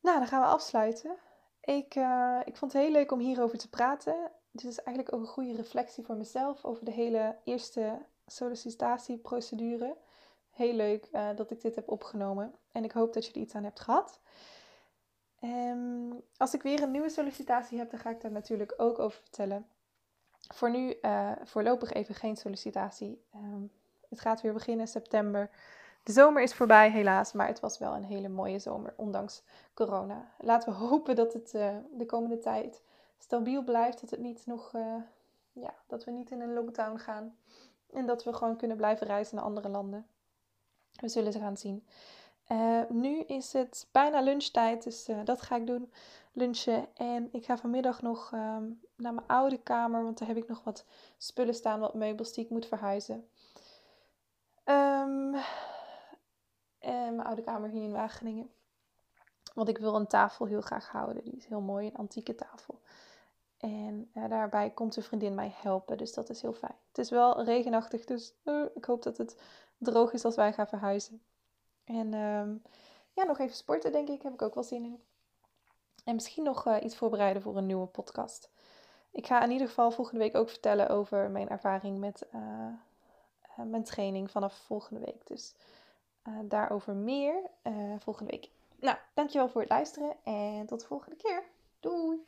Nou, 0.00 0.18
dan 0.18 0.26
gaan 0.26 0.40
we 0.40 0.46
afsluiten. 0.46 1.16
Ik, 1.64 1.94
uh, 1.94 2.40
ik 2.44 2.56
vond 2.56 2.72
het 2.72 2.82
heel 2.82 2.90
leuk 2.90 3.12
om 3.12 3.18
hierover 3.18 3.58
te 3.58 3.68
praten. 3.68 4.30
Dit 4.50 4.70
is 4.70 4.82
eigenlijk 4.82 5.16
ook 5.16 5.20
een 5.20 5.32
goede 5.32 5.54
reflectie 5.54 6.04
voor 6.04 6.16
mezelf 6.16 6.64
over 6.64 6.84
de 6.84 6.90
hele 6.90 7.36
eerste 7.44 7.98
sollicitatieprocedure. 8.26 9.96
Heel 10.50 10.74
leuk 10.74 11.08
uh, 11.12 11.28
dat 11.36 11.50
ik 11.50 11.60
dit 11.60 11.74
heb 11.74 11.88
opgenomen 11.88 12.54
en 12.72 12.84
ik 12.84 12.92
hoop 12.92 13.12
dat 13.12 13.26
je 13.26 13.32
er 13.32 13.40
iets 13.40 13.54
aan 13.54 13.64
hebt 13.64 13.80
gehad. 13.80 14.20
Um, 15.42 16.22
als 16.36 16.54
ik 16.54 16.62
weer 16.62 16.82
een 16.82 16.90
nieuwe 16.90 17.08
sollicitatie 17.08 17.78
heb, 17.78 17.90
dan 17.90 18.00
ga 18.00 18.10
ik 18.10 18.20
daar 18.20 18.32
natuurlijk 18.32 18.74
ook 18.76 18.98
over 18.98 19.20
vertellen. 19.20 19.66
Voor 20.54 20.70
nu 20.70 20.96
uh, 21.02 21.32
voorlopig 21.44 21.92
even 21.92 22.14
geen 22.14 22.36
sollicitatie. 22.36 23.24
Um, 23.34 23.70
het 24.08 24.20
gaat 24.20 24.40
weer 24.40 24.52
beginnen 24.52 24.88
september. 24.88 25.50
De 26.04 26.12
zomer 26.12 26.42
is 26.42 26.54
voorbij, 26.54 26.90
helaas, 26.90 27.32
maar 27.32 27.46
het 27.46 27.60
was 27.60 27.78
wel 27.78 27.94
een 27.94 28.04
hele 28.04 28.28
mooie 28.28 28.58
zomer, 28.58 28.94
ondanks 28.96 29.42
corona. 29.74 30.28
Laten 30.38 30.72
we 30.72 30.78
hopen 30.88 31.16
dat 31.16 31.32
het 31.32 31.54
uh, 31.54 31.76
de 31.92 32.06
komende 32.06 32.38
tijd 32.38 32.82
stabiel 33.18 33.62
blijft, 33.62 34.00
dat, 34.00 34.10
het 34.10 34.20
niet 34.20 34.46
nog, 34.46 34.72
uh, 34.76 34.94
ja, 35.52 35.74
dat 35.86 36.04
we 36.04 36.10
niet 36.10 36.30
in 36.30 36.40
een 36.40 36.54
lockdown 36.54 36.96
gaan 36.96 37.36
en 37.92 38.06
dat 38.06 38.24
we 38.24 38.32
gewoon 38.32 38.56
kunnen 38.56 38.76
blijven 38.76 39.06
reizen 39.06 39.36
naar 39.36 39.44
andere 39.44 39.68
landen. 39.68 40.06
We 41.00 41.08
zullen 41.08 41.32
het 41.32 41.42
gaan 41.42 41.56
zien. 41.56 41.86
Uh, 42.48 42.80
nu 42.88 43.20
is 43.20 43.52
het 43.52 43.86
bijna 43.90 44.20
lunchtijd, 44.20 44.82
dus 44.82 45.08
dat 45.24 45.42
ga 45.42 45.56
ik 45.56 45.66
doen, 45.66 45.92
lunchen. 46.32 46.86
En 46.94 47.28
ik 47.32 47.44
ga 47.44 47.56
vanmiddag 47.56 48.02
nog 48.02 48.32
um, 48.32 48.80
naar 48.96 49.14
mijn 49.14 49.26
oude 49.26 49.58
kamer, 49.58 50.02
want 50.02 50.18
daar 50.18 50.28
heb 50.28 50.36
ik 50.36 50.48
nog 50.48 50.64
wat 50.64 50.84
spullen 51.18 51.54
staan, 51.54 51.80
wat 51.80 51.94
meubels 51.94 52.32
die 52.32 52.44
ik 52.44 52.50
moet 52.50 52.66
verhuizen. 52.66 53.28
Um, 54.64 55.34
en 56.84 57.14
mijn 57.14 57.26
oude 57.26 57.42
kamer 57.42 57.68
hier 57.70 57.82
in 57.82 57.92
Wageningen. 57.92 58.50
Want 59.54 59.68
ik 59.68 59.78
wil 59.78 59.94
een 59.94 60.06
tafel 60.06 60.46
heel 60.46 60.60
graag 60.60 60.88
houden. 60.88 61.24
Die 61.24 61.36
is 61.36 61.46
heel 61.46 61.60
mooi, 61.60 61.86
een 61.86 61.96
antieke 61.96 62.34
tafel. 62.34 62.80
En 63.56 64.10
uh, 64.14 64.28
daarbij 64.28 64.70
komt 64.70 64.96
een 64.96 65.02
vriendin 65.02 65.34
mij 65.34 65.54
helpen, 65.54 65.98
dus 65.98 66.12
dat 66.12 66.30
is 66.30 66.42
heel 66.42 66.52
fijn. 66.52 66.76
Het 66.88 66.98
is 66.98 67.10
wel 67.10 67.42
regenachtig, 67.42 68.04
dus 68.04 68.34
uh, 68.44 68.64
ik 68.74 68.84
hoop 68.84 69.02
dat 69.02 69.16
het 69.16 69.40
droog 69.78 70.12
is 70.12 70.24
als 70.24 70.34
wij 70.34 70.52
gaan 70.52 70.66
verhuizen. 70.66 71.22
En 71.84 72.14
um, 72.14 72.62
ja, 73.12 73.24
nog 73.24 73.38
even 73.38 73.56
sporten 73.56 73.92
denk 73.92 74.08
ik, 74.08 74.22
heb 74.22 74.32
ik 74.32 74.42
ook 74.42 74.54
wel 74.54 74.64
zin 74.64 74.84
in. 74.84 75.02
En 76.04 76.14
misschien 76.14 76.44
nog 76.44 76.78
iets 76.80 76.96
voorbereiden 76.96 77.42
voor 77.42 77.56
een 77.56 77.66
nieuwe 77.66 77.86
podcast. 77.86 78.50
Ik 79.10 79.26
ga 79.26 79.42
in 79.42 79.50
ieder 79.50 79.68
geval 79.68 79.90
volgende 79.90 80.20
week 80.20 80.34
ook 80.34 80.48
vertellen 80.48 80.88
over 80.88 81.30
mijn 81.30 81.48
ervaring 81.48 81.98
met 81.98 82.26
mijn 83.56 83.84
training 83.84 84.30
vanaf 84.30 84.54
volgende 84.54 85.00
week. 85.00 85.26
Dus 85.26 85.54
uh, 86.28 86.34
daarover 86.44 86.94
meer 86.94 87.34
uh, 87.62 87.94
volgende 87.98 88.30
week. 88.30 88.50
Nou, 88.80 88.96
dankjewel 89.14 89.48
voor 89.48 89.60
het 89.60 89.70
luisteren 89.70 90.16
en 90.24 90.66
tot 90.66 90.80
de 90.80 90.86
volgende 90.86 91.16
keer. 91.16 91.42
Doei! 91.80 92.24